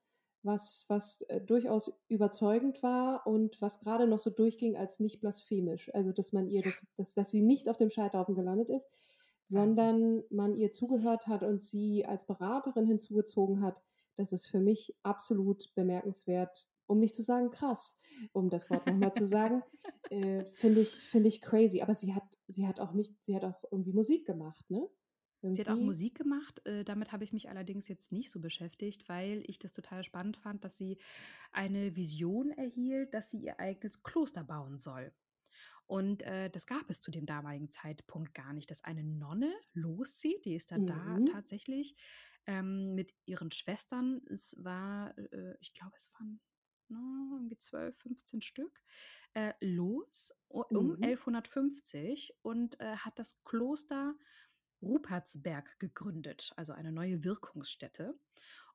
was, 0.45 0.85
was 0.89 1.23
äh, 1.23 1.41
durchaus 1.41 1.93
überzeugend 2.09 2.83
war 2.83 3.27
und 3.27 3.61
was 3.63 3.81
gerade 3.81 4.07
noch 4.07 4.19
so 4.19 4.31
durchging 4.31 4.77
als 4.77 5.01
nicht 5.01 5.21
blasphemisch. 5.21 5.93
Also, 5.95 6.13
dass 6.13 6.33
man 6.33 6.49
ihr, 6.49 6.63
das, 6.63 6.87
dass, 6.97 7.15
dass 7.15 7.31
sie 7.31 7.43
nicht 7.43 7.69
auf 7.69 7.77
dem 7.77 7.91
Scheiterhaufen 7.91 8.35
gelandet 8.35 8.71
ist, 8.71 8.87
sondern 9.45 10.23
man 10.31 10.57
ihr 10.57 10.71
zugehört 10.71 11.27
hat 11.27 11.43
und 11.43 11.61
sie 11.61 12.07
als 12.07 12.27
Beraterin 12.27 12.87
hinzugezogen 12.87 13.61
hat. 13.63 13.83
Das 14.15 14.33
ist 14.33 14.47
für 14.47 14.61
mich 14.61 14.95
absolut 15.03 15.75
bemerkenswert, 15.75 16.69
um 16.87 16.99
nicht 16.99 17.15
zu 17.15 17.23
sagen 17.23 17.51
krass, 17.51 17.97
um 18.33 18.51
das 18.51 18.71
Wort 18.71 18.87
nochmal 18.87 19.13
zu 19.13 19.27
sagen, 19.27 19.63
äh, 20.11 20.45
finde 20.53 20.81
ich, 20.81 20.91
finde 20.91 21.29
ich 21.29 21.41
crazy. 21.41 21.83
Aber 21.83 21.95
sie 21.95 22.15
hat, 22.15 22.25
sie 22.49 22.67
hat 22.67 22.81
auch 22.81 22.93
nicht, 22.93 23.15
sie 23.25 23.35
hat 23.35 23.45
auch 23.45 23.63
irgendwie 23.71 23.93
Musik 23.93 24.27
gemacht, 24.27 24.71
ne? 24.71 24.89
Sie 25.53 25.61
hat 25.61 25.69
auch 25.69 25.77
Musik 25.77 26.17
gemacht. 26.17 26.65
Äh, 26.67 26.85
damit 26.85 27.13
habe 27.13 27.25
ich 27.25 27.33
mich 27.33 27.51
allerdings 27.51 27.87
jetzt 27.89 28.13
nicht 28.13 28.31
so 28.31 28.41
beschäftigt, 28.41 29.09
weil 29.09 29.43
ich 29.47 29.59
das 29.59 29.73
total 29.73 30.03
spannend 30.03 30.39
fand, 30.39 30.65
dass 30.65 30.77
sie 30.77 30.97
eine 31.53 31.97
Vision 31.97 32.51
erhielt, 32.51 33.13
dass 33.13 33.31
sie 33.31 33.41
ihr 33.41 33.61
eigenes 33.61 34.03
Kloster 34.03 34.43
bauen 34.43 34.79
soll. 34.79 35.13
Und 35.87 36.23
äh, 36.23 36.51
das 36.51 36.67
gab 36.67 36.89
es 36.91 37.01
zu 37.01 37.11
dem 37.11 37.27
damaligen 37.27 37.71
Zeitpunkt 37.71 38.35
gar 38.35 38.53
nicht, 38.53 38.71
dass 38.71 38.85
eine 38.85 39.05
Nonne 39.05 39.53
loszieht. 39.73 40.45
Die 40.45 40.55
ist 40.55 40.71
dann 40.73 40.87
da 40.87 41.21
Mhm. 41.21 41.25
tatsächlich 41.25 41.97
ähm, 42.47 42.95
mit 42.95 43.15
ihren 43.27 43.51
Schwestern. 43.51 44.23
Es 44.31 44.57
war, 44.59 45.17
äh, 45.19 45.57
ich 45.61 45.75
glaube, 45.75 45.95
es 45.97 46.11
waren 46.15 46.41
na, 46.89 47.31
irgendwie 47.33 47.59
12, 47.59 47.99
15 47.99 48.43
Stück, 48.43 48.83
äh, 49.33 49.55
los 49.61 50.33
um 50.49 50.97
Mhm. 50.97 51.01
1150 51.01 52.35
und 52.43 52.79
äh, 52.81 52.97
hat 52.97 53.19
das 53.19 53.43
Kloster 53.45 54.17
Rupertsberg 54.83 55.79
gegründet, 55.81 56.53
also 56.57 56.73
eine 56.73 56.93
neue 56.93 57.25
Wirkungsstätte. 57.25 58.19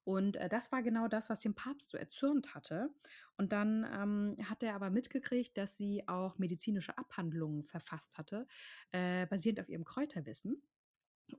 Und 0.04 0.38
äh, 0.38 0.50
das 0.50 0.72
war 0.72 0.82
genau 0.82 1.08
das, 1.08 1.30
was 1.30 1.40
den 1.40 1.56
Papst 1.56 1.92
so 1.92 1.98
erzürnt 1.98 2.56
hatte. 2.56 2.90
Und 3.38 3.52
dann 3.52 3.86
ähm, 3.92 4.50
hat 4.50 4.64
er 4.64 4.76
aber 4.76 4.90
mitgekriegt, 4.90 5.58
dass 5.58 5.78
sie 5.78 6.08
auch 6.08 6.38
medizinische 6.38 6.98
Abhandlungen 6.98 7.64
verfasst 7.64 8.18
hatte, 8.18 8.48
äh, 8.92 9.28
basierend 9.28 9.60
auf 9.60 9.70
ihrem 9.70 9.86
Kräuterwissen. 9.86 10.62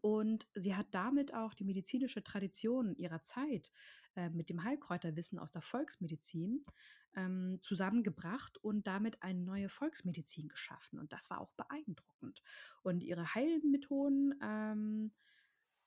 Und 0.00 0.46
sie 0.54 0.76
hat 0.76 0.86
damit 0.92 1.34
auch 1.34 1.54
die 1.54 1.64
medizinische 1.64 2.22
Tradition 2.22 2.94
ihrer 2.94 3.22
Zeit 3.22 3.72
äh, 4.14 4.30
mit 4.30 4.48
dem 4.48 4.62
Heilkräuterwissen 4.62 5.38
aus 5.38 5.50
der 5.50 5.62
Volksmedizin 5.62 6.64
ähm, 7.16 7.58
zusammengebracht 7.62 8.58
und 8.58 8.86
damit 8.86 9.22
eine 9.22 9.40
neue 9.40 9.68
Volksmedizin 9.68 10.48
geschaffen. 10.48 10.98
Und 10.98 11.12
das 11.12 11.30
war 11.30 11.40
auch 11.40 11.52
beeindruckend. 11.52 12.42
Und 12.82 13.02
ihre 13.02 13.34
Heilmethoden 13.34 14.38
ähm, 14.42 15.12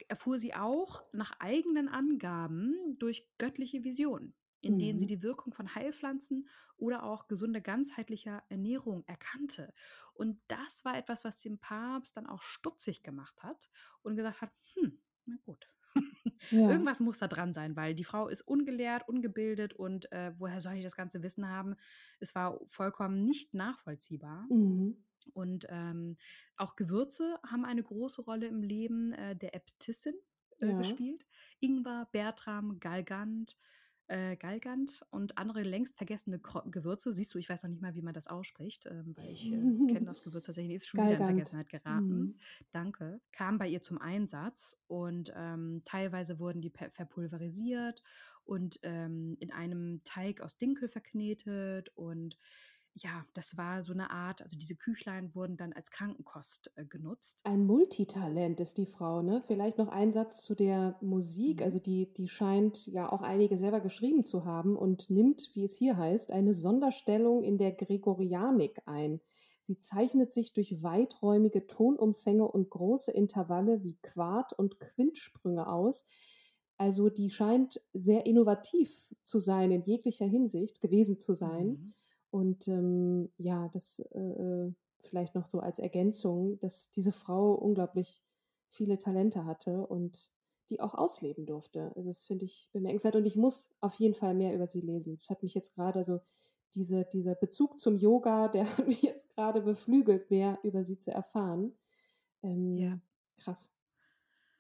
erfuhr 0.08 0.40
sie 0.40 0.54
auch 0.54 1.04
nach 1.14 1.40
eigenen 1.40 1.88
Angaben 1.90 2.94
durch 3.00 3.30
göttliche 3.38 3.84
Visionen, 3.84 4.36
in 4.62 4.78
denen 4.78 5.00
sie 5.00 5.06
Mhm. 5.06 5.08
die 5.08 5.22
Wirkung 5.24 5.54
von 5.54 5.76
Heilpflanzen 5.76 6.48
oder 6.78 7.04
auch 7.04 7.28
gesunde 7.28 7.62
ganzheitlicher 7.62 8.44
Ernährung 8.50 9.04
erkannte. 9.08 9.74
Und 10.14 10.42
das 10.48 10.86
war 10.86 10.98
etwas, 10.98 11.24
was 11.24 11.40
den 11.40 11.60
Papst 11.60 12.18
dann 12.18 12.28
auch 12.28 12.42
stutzig 12.42 13.04
gemacht 13.04 13.44
hat 13.44 13.70
und 14.02 14.16
gesagt 14.16 14.42
hat, 14.42 14.52
hm, 14.76 15.00
na 15.26 15.36
gut. 15.46 15.68
Ja. 16.52 16.70
Irgendwas 16.70 17.00
muss 17.00 17.20
da 17.20 17.28
dran 17.28 17.54
sein, 17.54 17.76
weil 17.76 17.94
die 17.94 18.04
Frau 18.04 18.28
ist 18.28 18.42
ungelehrt, 18.42 19.08
ungebildet 19.08 19.74
und 19.74 20.12
äh, 20.12 20.34
woher 20.40 20.60
soll 20.60 20.74
ich 20.74 20.84
das 20.84 20.96
ganze 20.96 21.22
Wissen 21.24 21.48
haben? 21.48 21.76
Es 22.20 22.34
war 22.36 22.60
vollkommen 22.68 23.26
nicht 23.26 23.54
nachvollziehbar. 23.54 24.50
Mhm. 24.50 24.94
Und 25.34 25.66
ähm, 25.70 26.18
auch 26.58 26.76
Gewürze 26.76 27.40
haben 27.48 27.66
eine 27.66 27.84
große 27.84 28.22
Rolle 28.22 28.48
im 28.48 28.62
Leben 28.62 29.14
äh, 29.14 29.36
der 29.36 29.56
Äbtissin 29.56 30.16
äh, 30.60 30.68
Ja. 30.68 30.78
gespielt. 30.78 31.26
Ingwer, 31.60 32.08
Bertram, 32.12 32.80
Galgant, 32.80 33.58
äh, 34.08 34.36
Galgant 34.36 35.02
und 35.12 35.38
andere 35.38 35.64
längst 35.64 35.96
vergessene 35.96 36.38
Kro 36.40 36.62
Gewürze. 36.70 37.14
Siehst 37.14 37.34
du, 37.34 37.38
ich 37.38 37.48
weiß 37.50 37.64
noch 37.64 37.70
nicht 37.70 37.82
mal, 37.82 37.96
wie 37.96 38.02
man 38.02 38.14
das 38.14 38.28
ausspricht, 38.28 38.86
ähm, 38.86 39.14
weil 39.16 39.30
ich 39.32 39.52
äh, 39.52 39.58
kenne 39.88 40.06
das 40.06 40.22
Gewürz 40.24 40.46
tatsächlich. 40.46 40.76
Ist 40.76 40.88
schon 40.88 41.02
wieder 41.02 41.16
in 41.16 41.20
Galgant. 41.20 41.50
Vergessenheit 41.50 41.70
geraten. 41.70 42.20
Mhm. 42.20 42.38
Danke. 42.72 43.22
Kam 43.32 43.58
bei 43.58 43.68
ihr 43.70 43.82
zum 43.82 43.98
Einsatz 44.00 44.78
und 44.88 45.32
ähm, 45.36 45.82
teilweise 45.86 46.38
wurden 46.40 46.62
die 46.62 46.70
verpulverisiert 46.70 48.04
und 48.44 48.80
ähm, 48.84 49.38
in 49.40 49.52
einem 49.52 50.02
Teig 50.04 50.42
aus 50.42 50.58
Dinkel 50.58 50.90
verknetet 50.90 51.90
und 51.96 52.38
ja, 52.96 53.26
das 53.34 53.58
war 53.58 53.84
so 53.84 53.92
eine 53.92 54.12
Art, 54.12 54.42
also 54.42 54.56
diese 54.56 54.76
Küchlein 54.76 55.34
wurden 55.34 55.58
dann 55.58 55.74
als 55.74 55.90
Krankenkost 55.90 56.72
äh, 56.76 56.86
genutzt. 56.86 57.40
Ein 57.44 57.66
Multitalent 57.66 58.60
ist 58.60 58.78
die 58.78 58.86
Frau, 58.86 59.24
ne? 59.24 59.42
Vielleicht 59.42 59.78
noch 59.78 59.88
ein 59.88 60.12
Satz 60.12 60.44
zu 60.44 60.54
der 60.54 60.98
Musik. 61.02 61.60
Mhm. 61.60 61.64
Also 61.64 61.80
die, 61.80 62.14
die 62.14 62.28
scheint 62.28 62.86
ja 62.88 63.12
auch 63.12 63.24
einige 63.24 63.58
selber 63.58 63.80
geschrieben 63.80 64.24
zu 64.24 64.46
haben 64.46 64.76
und 64.76 65.10
nimmt, 65.10 65.50
wie 65.56 65.64
es 65.64 65.76
hier 65.76 65.98
heißt, 65.98 66.32
eine 66.32 66.54
Sonderstellung 66.54 67.44
in 67.44 67.58
der 67.58 67.72
Gregorianik 67.72 68.82
ein. 68.86 69.20
Sie 69.62 69.80
zeichnet 69.80 70.34
sich 70.34 70.54
durch 70.54 70.84
weiträumige 70.84 71.66
Tonumfänge 71.66 72.48
und 72.48 72.70
große 72.70 73.12
Intervalle 73.12 73.82
wie 73.82 73.98
Quart- 74.02 74.54
und 74.54 74.80
Quintsprünge 74.80 75.68
aus. 75.68 76.06
Also 76.78 77.10
die 77.10 77.32
scheint 77.32 77.82
sehr 77.94 78.26
innovativ 78.26 79.16
zu 79.24 79.40
sein 79.40 79.72
in 79.72 79.84
jeglicher 79.84 80.26
Hinsicht, 80.26 80.82
gewesen 80.82 81.18
zu 81.18 81.34
sein. 81.34 81.68
Mhm. 81.68 81.94
Und 82.34 82.68
ähm, 82.68 83.32
ja, 83.38 83.70
das 83.70 84.00
äh, 84.00 84.72
vielleicht 85.04 85.36
noch 85.36 85.46
so 85.46 85.60
als 85.60 85.78
Ergänzung, 85.78 86.58
dass 86.58 86.90
diese 86.90 87.12
Frau 87.12 87.54
unglaublich 87.54 88.24
viele 88.70 88.98
Talente 88.98 89.46
hatte 89.46 89.86
und 89.86 90.32
die 90.72 90.82
auch 90.82 90.96
ausleben 90.96 91.46
durfte. 91.46 91.92
Also 91.96 92.10
das 92.10 92.26
finde 92.26 92.46
ich 92.46 92.72
bemerkenswert 92.74 93.16
und 93.16 93.28
ich 93.28 93.36
muss 93.36 93.70
auf 93.82 93.94
jeden 93.96 94.16
Fall 94.16 94.34
mehr 94.34 94.56
über 94.56 94.66
sie 94.66 94.82
lesen. 94.82 95.16
Das 95.16 95.30
hat 95.30 95.44
mich 95.44 95.54
jetzt 95.54 95.76
gerade, 95.76 96.00
also 96.00 96.22
diese, 96.74 97.06
dieser 97.06 97.36
Bezug 97.36 97.78
zum 97.78 97.98
Yoga, 97.98 98.48
der 98.48 98.66
hat 98.78 98.88
mich 98.88 99.04
jetzt 99.04 99.30
gerade 99.36 99.62
beflügelt, 99.62 100.32
mehr 100.32 100.58
über 100.64 100.84
sie 100.84 100.98
zu 100.98 101.12
erfahren. 101.12 101.78
Ähm, 102.42 102.78
Ja. 102.78 103.00
Krass. 103.38 103.72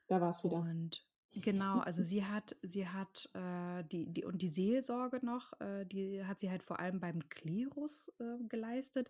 Da 0.05 0.21
war 0.21 0.29
es 0.29 0.43
wieder. 0.43 0.59
Und 0.59 1.03
genau, 1.41 1.80
also 1.80 2.04
sie 2.04 2.26
hat, 2.26 2.56
sie 2.62 2.88
hat 2.88 3.30
äh, 3.34 3.84
die, 3.86 4.06
die 4.06 4.26
und 4.26 4.41
die 4.41 4.50
Seelsorge 4.50 5.26
noch, 5.26 5.60
äh, 5.60 5.86
die 5.86 6.24
hat 6.26 6.39
sie 6.39 6.50
halt 6.50 6.63
vor 6.63 6.80
allem 6.80 7.00
beim 7.00 7.28
Klerus 7.30 8.12
äh, 8.19 8.48
geleistet, 8.48 9.10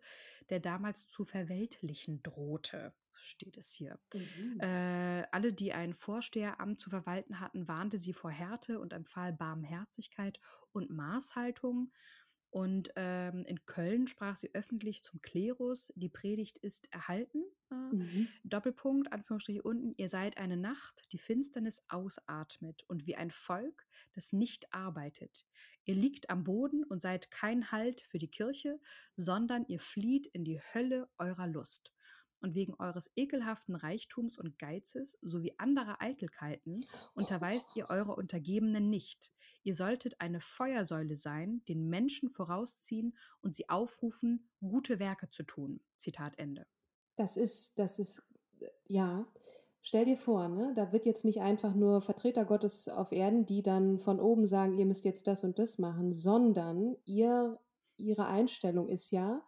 der 0.50 0.60
damals 0.60 1.08
zu 1.08 1.26
verweltlichen 1.26 2.22
drohte, 2.24 2.94
steht 3.14 3.58
es 3.58 3.72
hier. 3.72 4.00
Mhm. 4.14 4.60
Äh, 4.60 5.24
alle, 5.32 5.54
die 5.54 5.74
ein 5.74 5.94
Vorsteheramt 5.94 6.80
zu 6.80 6.90
verwalten 6.90 7.40
hatten, 7.40 7.68
warnte 7.68 7.98
sie 7.98 8.14
vor 8.14 8.32
Härte 8.32 8.80
und 8.80 8.94
empfahl 8.94 9.34
Barmherzigkeit 9.34 10.40
und 10.72 10.90
Maßhaltung. 10.90 11.92
Und 12.54 12.92
ähm, 12.98 13.46
in 13.48 13.66
Köln 13.66 14.06
sprach 14.08 14.36
sie 14.36 14.54
öffentlich 14.54 15.02
zum 15.02 15.24
Klerus. 15.24 15.92
Die 15.96 16.08
Predigt 16.08 16.60
ist 16.60 16.88
erhalten. 16.94 17.42
Äh, 17.72 17.74
Mhm. 17.74 18.28
Doppelpunkt, 18.44 19.12
Anführungsstriche 19.12 19.64
unten. 19.64 19.96
Ihr 19.98 20.08
seid 20.08 20.38
eine 20.38 20.56
Nacht, 20.56 21.02
die 21.12 21.18
Finsternis 21.18 21.84
ausatmet 21.88 22.84
und 22.88 23.08
wie 23.08 23.16
ein 23.16 23.32
Volk, 23.32 23.88
das 24.14 24.34
nicht 24.34 24.72
arbeitet. 24.72 25.48
Ihr 25.86 25.96
liegt 25.96 26.30
am 26.30 26.44
Boden 26.44 26.84
und 26.84 27.02
seid 27.02 27.32
kein 27.32 27.72
Halt 27.72 28.02
für 28.02 28.20
die 28.20 28.30
Kirche, 28.30 28.80
sondern 29.18 29.66
ihr 29.68 29.80
flieht 29.80 30.28
in 30.28 30.44
die 30.44 30.62
Hölle 30.74 31.10
eurer 31.18 31.48
Lust. 31.48 31.92
Und 32.44 32.56
wegen 32.56 32.74
eures 32.74 33.10
ekelhaften 33.16 33.74
Reichtums 33.74 34.38
und 34.38 34.60
Geizes 34.60 35.18
sowie 35.22 35.54
anderer 35.58 36.02
Eitelkeiten 36.02 36.86
unterweist 37.14 37.70
ihr 37.78 37.90
eure 37.90 38.18
Untergebenen 38.18 38.90
nicht. 38.90 39.32
Ihr 39.64 39.76
solltet 39.76 40.20
eine 40.20 40.42
Feuersäule 40.42 41.16
sein, 41.16 41.64
den 41.70 41.88
Menschen 41.88 42.28
vorausziehen 42.28 43.16
und 43.40 43.56
sie 43.56 43.70
aufrufen, 43.70 44.50
gute 44.60 45.00
Werke 45.00 45.30
zu 45.30 45.44
tun. 45.44 45.80
Zitat 45.98 46.38
Ende. 46.38 46.68
Das 47.16 47.38
ist, 47.38 47.80
das 47.80 47.98
ist, 47.98 48.22
äh, 48.60 48.68
ja. 48.88 49.26
Stell 49.82 50.04
dir 50.04 50.18
vor, 50.18 50.50
ne, 50.50 50.74
da 50.76 50.92
wird 50.92 51.06
jetzt 51.06 51.24
nicht 51.24 51.40
einfach 51.40 51.74
nur 51.74 52.02
Vertreter 52.02 52.44
Gottes 52.44 52.90
auf 52.90 53.14
Erden, 53.14 53.46
die 53.46 53.62
dann 53.62 54.00
von 54.00 54.20
oben 54.20 54.46
sagen, 54.46 54.78
ihr 54.78 54.86
müsst 54.86 55.06
jetzt 55.06 55.28
das 55.28 55.46
und 55.46 55.60
das 55.60 55.78
machen, 55.78 56.12
sondern 56.12 56.98
ihr, 57.06 57.58
ihre 57.96 58.26
Einstellung 58.26 58.90
ist 58.90 59.12
ja, 59.12 59.42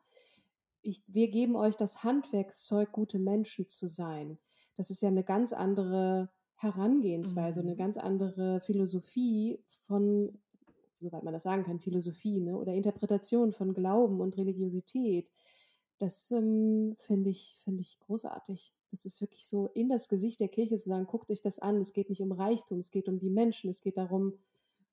ich, 0.86 1.04
wir 1.08 1.30
geben 1.30 1.56
euch 1.56 1.76
das 1.76 2.04
Handwerkszeug, 2.04 2.92
gute 2.92 3.20
Menschen 3.20 3.68
zu 3.70 3.88
sein. 3.88 4.38
Das 4.76 4.90
ist 4.90 5.02
ja 5.02 5.10
eine 5.10 5.24
ganz 5.24 5.54
andere 5.54 6.30
Herangehensweise, 6.56 7.62
eine 7.62 7.74
Mhm. 7.74 7.78
ganz 7.78 7.98
andere 7.98 8.62
Philosophie 8.62 9.60
von, 9.82 10.40
soweit 11.00 11.24
man 11.24 11.34
das 11.34 11.44
sagen 11.44 11.64
kann, 11.64 11.80
Philosophie, 11.80 12.40
ne, 12.40 12.58
oder 12.58 12.74
Interpretation 12.74 13.52
von 13.52 13.74
Glauben 13.74 14.22
und 14.22 14.38
Religiosität. 14.38 15.32
Das 15.98 16.32
ähm, 16.32 16.96
finde 16.98 17.30
ich, 17.30 17.56
finde 17.64 17.82
ich 17.82 18.00
großartig. 18.00 18.74
Das 18.92 19.06
ist 19.06 19.22
wirklich 19.22 19.48
so 19.48 19.68
in 19.74 19.90
das 19.90 20.10
Gesicht 20.10 20.40
der 20.40 20.50
Kirche 20.50 20.78
zu 20.78 20.90
sagen, 20.90 21.06
guckt 21.08 21.32
euch 21.32 21.42
das 21.42 21.60
an, 21.60 21.78
es 21.82 21.94
geht 21.94 22.10
nicht 22.10 22.22
um 22.22 22.32
Reichtum, 22.32 22.80
es 22.80 22.92
geht 22.92 23.08
um 23.10 23.20
die 23.20 23.30
Menschen, 23.30 23.70
es 23.70 23.82
geht 23.82 23.98
darum, 23.98 24.38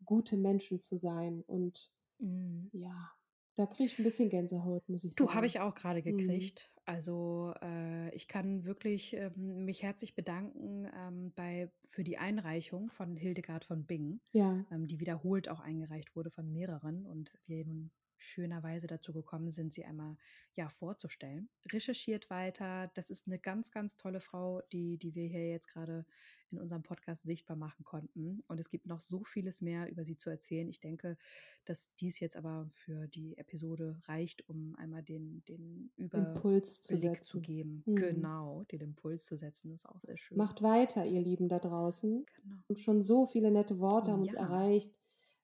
gute 0.04 0.36
Menschen 0.36 0.80
zu 0.80 0.96
sein. 0.96 1.42
Und 1.46 1.90
Mhm. 2.18 2.70
ja, 2.72 3.10
Da 3.54 3.64
kriege 3.66 3.84
ich 3.84 3.98
ein 3.98 4.02
bisschen 4.04 4.28
Gänsehaut, 4.28 4.88
muss 4.90 5.04
ich 5.04 5.16
sagen. 5.16 5.30
Du, 5.30 5.32
habe 5.34 5.46
ich 5.46 5.60
auch 5.60 5.74
gerade 5.74 6.02
Mhm. 6.04 6.50
gekriegt. 6.52 6.70
Also 6.84 7.52
äh, 7.62 8.12
ich 8.14 8.26
kann 8.26 8.64
wirklich 8.64 9.12
ähm, 9.14 9.64
mich 9.64 9.82
herzlich 9.82 10.14
bedanken 10.14 10.88
ähm, 10.94 11.32
bei, 11.34 11.70
für 11.86 12.02
die 12.02 12.18
Einreichung 12.18 12.90
von 12.90 13.16
Hildegard 13.16 13.64
von 13.64 13.86
Bingen, 13.86 14.22
Ja, 14.32 14.64
ähm, 14.70 14.86
die 14.86 14.98
wiederholt 15.00 15.48
auch 15.48 15.60
eingereicht 15.60 16.16
wurde 16.16 16.30
von 16.30 16.50
mehreren 16.50 17.06
und 17.06 17.32
wir 17.46 17.64
nun 17.66 17.92
schönerweise 18.22 18.86
dazu 18.86 19.12
gekommen 19.12 19.50
sind, 19.50 19.72
sie 19.74 19.84
einmal 19.84 20.16
ja 20.54 20.68
vorzustellen. 20.68 21.48
Recherchiert 21.70 22.30
weiter. 22.30 22.90
Das 22.94 23.10
ist 23.10 23.26
eine 23.26 23.38
ganz, 23.38 23.70
ganz 23.70 23.96
tolle 23.96 24.20
Frau, 24.20 24.62
die, 24.72 24.98
die 24.98 25.14
wir 25.14 25.26
hier 25.26 25.50
jetzt 25.50 25.68
gerade 25.68 26.04
in 26.52 26.58
unserem 26.58 26.82
Podcast 26.82 27.22
sichtbar 27.22 27.56
machen 27.56 27.84
konnten. 27.84 28.44
Und 28.46 28.60
es 28.60 28.68
gibt 28.68 28.86
noch 28.86 29.00
so 29.00 29.24
vieles 29.24 29.62
mehr 29.62 29.90
über 29.90 30.04
sie 30.04 30.16
zu 30.16 30.30
erzählen. 30.30 30.68
Ich 30.68 30.80
denke, 30.80 31.16
dass 31.64 31.88
dies 31.96 32.20
jetzt 32.20 32.36
aber 32.36 32.68
für 32.70 33.08
die 33.08 33.36
Episode 33.38 33.98
reicht, 34.04 34.48
um 34.48 34.76
einmal 34.76 35.02
den, 35.02 35.42
den 35.48 35.90
Impuls 35.96 36.82
zu 36.82 36.96
zu 37.22 37.40
geben. 37.40 37.82
Mhm. 37.86 37.96
Genau, 37.96 38.64
den 38.64 38.80
Impuls 38.80 39.24
zu 39.24 39.36
setzen, 39.36 39.72
ist 39.72 39.88
auch 39.88 40.00
sehr 40.00 40.16
schön. 40.16 40.36
Macht 40.36 40.62
weiter, 40.62 41.06
ihr 41.06 41.20
Lieben 41.20 41.48
da 41.48 41.58
draußen. 41.58 42.26
Genau. 42.42 42.56
Und 42.68 42.78
schon 42.78 43.02
so 43.02 43.26
viele 43.26 43.50
nette 43.50 43.78
Worte 43.78 44.12
haben 44.12 44.22
uns 44.22 44.34
Ja. 44.34 44.40
erreicht. 44.40 44.94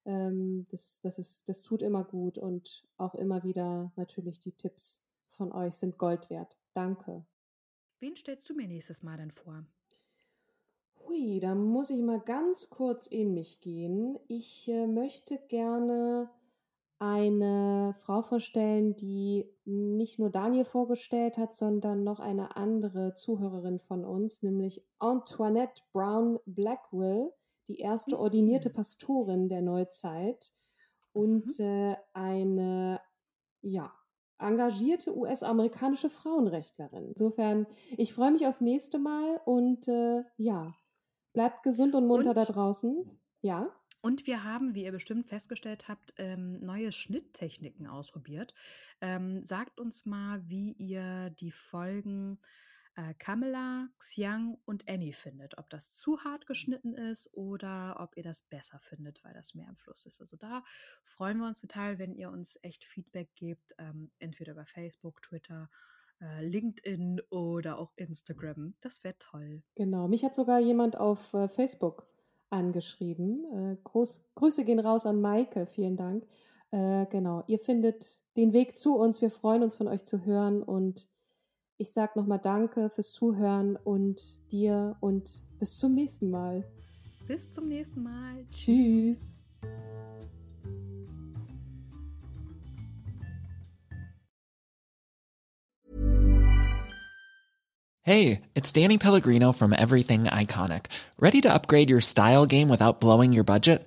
Ähm, 0.08 0.66
das, 0.70 1.00
das, 1.00 1.18
ist, 1.18 1.48
das 1.50 1.62
tut 1.62 1.82
immer 1.82 2.02
gut 2.02 2.38
und 2.38 2.82
auch 2.96 3.14
immer 3.14 3.44
wieder 3.44 3.92
natürlich 3.94 4.40
die 4.40 4.52
Tipps 4.52 5.04
von 5.26 5.52
euch 5.52 5.74
sind 5.74 5.98
Gold 5.98 6.30
wert. 6.30 6.56
Danke. 6.72 7.26
Wen 8.00 8.16
stellst 8.16 8.48
du 8.48 8.54
mir 8.54 8.66
nächstes 8.66 9.02
Mal 9.02 9.18
denn 9.18 9.30
vor? 9.30 9.66
Hui, 11.06 11.40
da 11.40 11.54
muss 11.54 11.90
ich 11.90 12.00
mal 12.00 12.20
ganz 12.20 12.70
kurz 12.70 13.06
in 13.06 13.34
mich 13.34 13.60
gehen. 13.60 14.18
Ich 14.28 14.68
äh, 14.68 14.86
möchte 14.86 15.38
gerne 15.48 16.30
eine 16.98 17.94
Frau 17.98 18.22
vorstellen, 18.22 18.96
die 18.96 19.44
nicht 19.66 20.18
nur 20.18 20.30
Daniel 20.30 20.64
vorgestellt 20.64 21.36
hat, 21.36 21.54
sondern 21.54 22.02
noch 22.02 22.18
eine 22.18 22.56
andere 22.56 23.12
Zuhörerin 23.14 23.78
von 23.78 24.06
uns, 24.06 24.42
nämlich 24.42 24.82
Antoinette 24.98 25.82
Brown 25.92 26.40
Blackwell, 26.46 27.32
die 27.68 27.78
erste 27.78 28.16
Mhm. 28.16 28.20
ordinierte 28.22 28.70
Pastorin 28.70 29.48
der 29.48 29.62
Neuzeit 29.62 30.52
und 31.12 31.58
äh, 31.60 31.96
eine, 32.12 33.00
ja, 33.62 33.92
engagierte 34.38 35.16
US-amerikanische 35.16 36.10
Frauenrechtlerin. 36.10 37.08
Insofern, 37.08 37.66
ich 37.96 38.12
freue 38.12 38.30
mich 38.30 38.46
aufs 38.46 38.60
nächste 38.60 38.98
Mal 38.98 39.40
und 39.44 39.88
äh, 39.88 40.22
ja, 40.36 40.74
bleibt 41.32 41.62
gesund 41.64 41.94
und 41.94 42.06
munter 42.06 42.30
Und- 42.30 42.36
da 42.36 42.44
draußen. 42.44 43.18
Ja, 43.40 43.72
Und 44.00 44.28
wir 44.28 44.44
haben, 44.44 44.76
wie 44.76 44.84
ihr 44.84 44.92
bestimmt 44.92 45.26
festgestellt 45.26 45.88
habt, 45.88 46.14
ähm, 46.18 46.60
neue 46.60 46.92
Schnitttechniken 46.92 47.88
ausprobiert. 47.88 48.54
Ähm, 49.00 49.42
sagt 49.42 49.80
uns 49.80 50.06
mal, 50.06 50.48
wie 50.48 50.72
ihr 50.74 51.30
die 51.30 51.50
Folgen 51.50 52.38
äh, 52.98 53.14
Camilla, 53.14 53.88
Xiang 53.98 54.58
und 54.64 54.88
Annie 54.88 55.12
findet. 55.12 55.56
Ob 55.56 55.70
das 55.70 55.92
zu 55.92 56.18
hart 56.24 56.46
geschnitten 56.46 56.94
ist 56.94 57.32
oder 57.32 57.96
ob 58.00 58.16
ihr 58.16 58.24
das 58.24 58.42
besser 58.42 58.80
findet, 58.80 59.22
weil 59.22 59.32
das 59.34 59.54
mehr 59.54 59.68
im 59.68 59.76
Fluss 59.76 60.04
ist. 60.04 60.20
Also 60.20 60.36
da 60.36 60.64
freuen 61.04 61.38
wir 61.38 61.46
uns 61.46 61.60
total, 61.60 61.98
wenn 61.98 62.14
ihr 62.14 62.30
uns 62.30 62.58
echt 62.62 62.84
Feedback 62.84 63.34
gebt, 63.36 63.74
ähm, 63.78 64.10
entweder 64.18 64.52
über 64.52 64.66
Facebook, 64.66 65.22
Twitter, 65.22 65.70
äh, 66.20 66.44
LinkedIn 66.44 67.20
oder 67.30 67.78
auch 67.78 67.92
Instagram. 67.94 68.74
Das 68.80 69.04
wäre 69.04 69.16
toll. 69.18 69.62
genau. 69.76 70.08
Mich 70.08 70.24
hat 70.24 70.34
sogar 70.34 70.58
jemand 70.58 70.96
auf 70.96 71.32
äh, 71.34 71.48
Facebook 71.48 72.08
angeschrieben. 72.50 73.44
Äh, 73.52 73.76
groß, 73.84 74.24
Grüße 74.34 74.64
gehen 74.64 74.80
raus 74.80 75.06
an 75.06 75.20
Maike, 75.20 75.66
vielen 75.66 75.96
Dank. 75.96 76.26
Äh, 76.72 77.06
genau, 77.06 77.44
ihr 77.46 77.60
findet 77.60 78.18
den 78.36 78.52
Weg 78.52 78.76
zu 78.76 78.96
uns. 78.96 79.20
Wir 79.20 79.30
freuen 79.30 79.62
uns 79.62 79.76
von 79.76 79.86
euch 79.86 80.04
zu 80.04 80.24
hören 80.24 80.64
und 80.64 81.08
ich 81.78 81.92
sage 81.92 82.12
nochmal 82.16 82.40
Danke 82.40 82.90
fürs 82.90 83.12
Zuhören 83.12 83.76
und 83.76 84.20
dir 84.50 84.96
und 85.00 85.42
bis 85.60 85.78
zum 85.78 85.94
nächsten 85.94 86.30
Mal. 86.30 86.64
Bis 87.26 87.50
zum 87.52 87.68
nächsten 87.68 88.02
Mal. 88.02 88.44
Tschüss. 88.50 89.18
Hey, 98.02 98.40
it's 98.54 98.72
Danny 98.72 98.96
Pellegrino 98.96 99.52
from 99.52 99.74
Everything 99.74 100.24
Iconic. 100.24 100.86
Ready 101.20 101.42
to 101.42 101.52
upgrade 101.52 101.90
your 101.90 102.00
style 102.00 102.46
game 102.46 102.70
without 102.70 103.00
blowing 103.00 103.34
your 103.34 103.44
budget? 103.44 103.86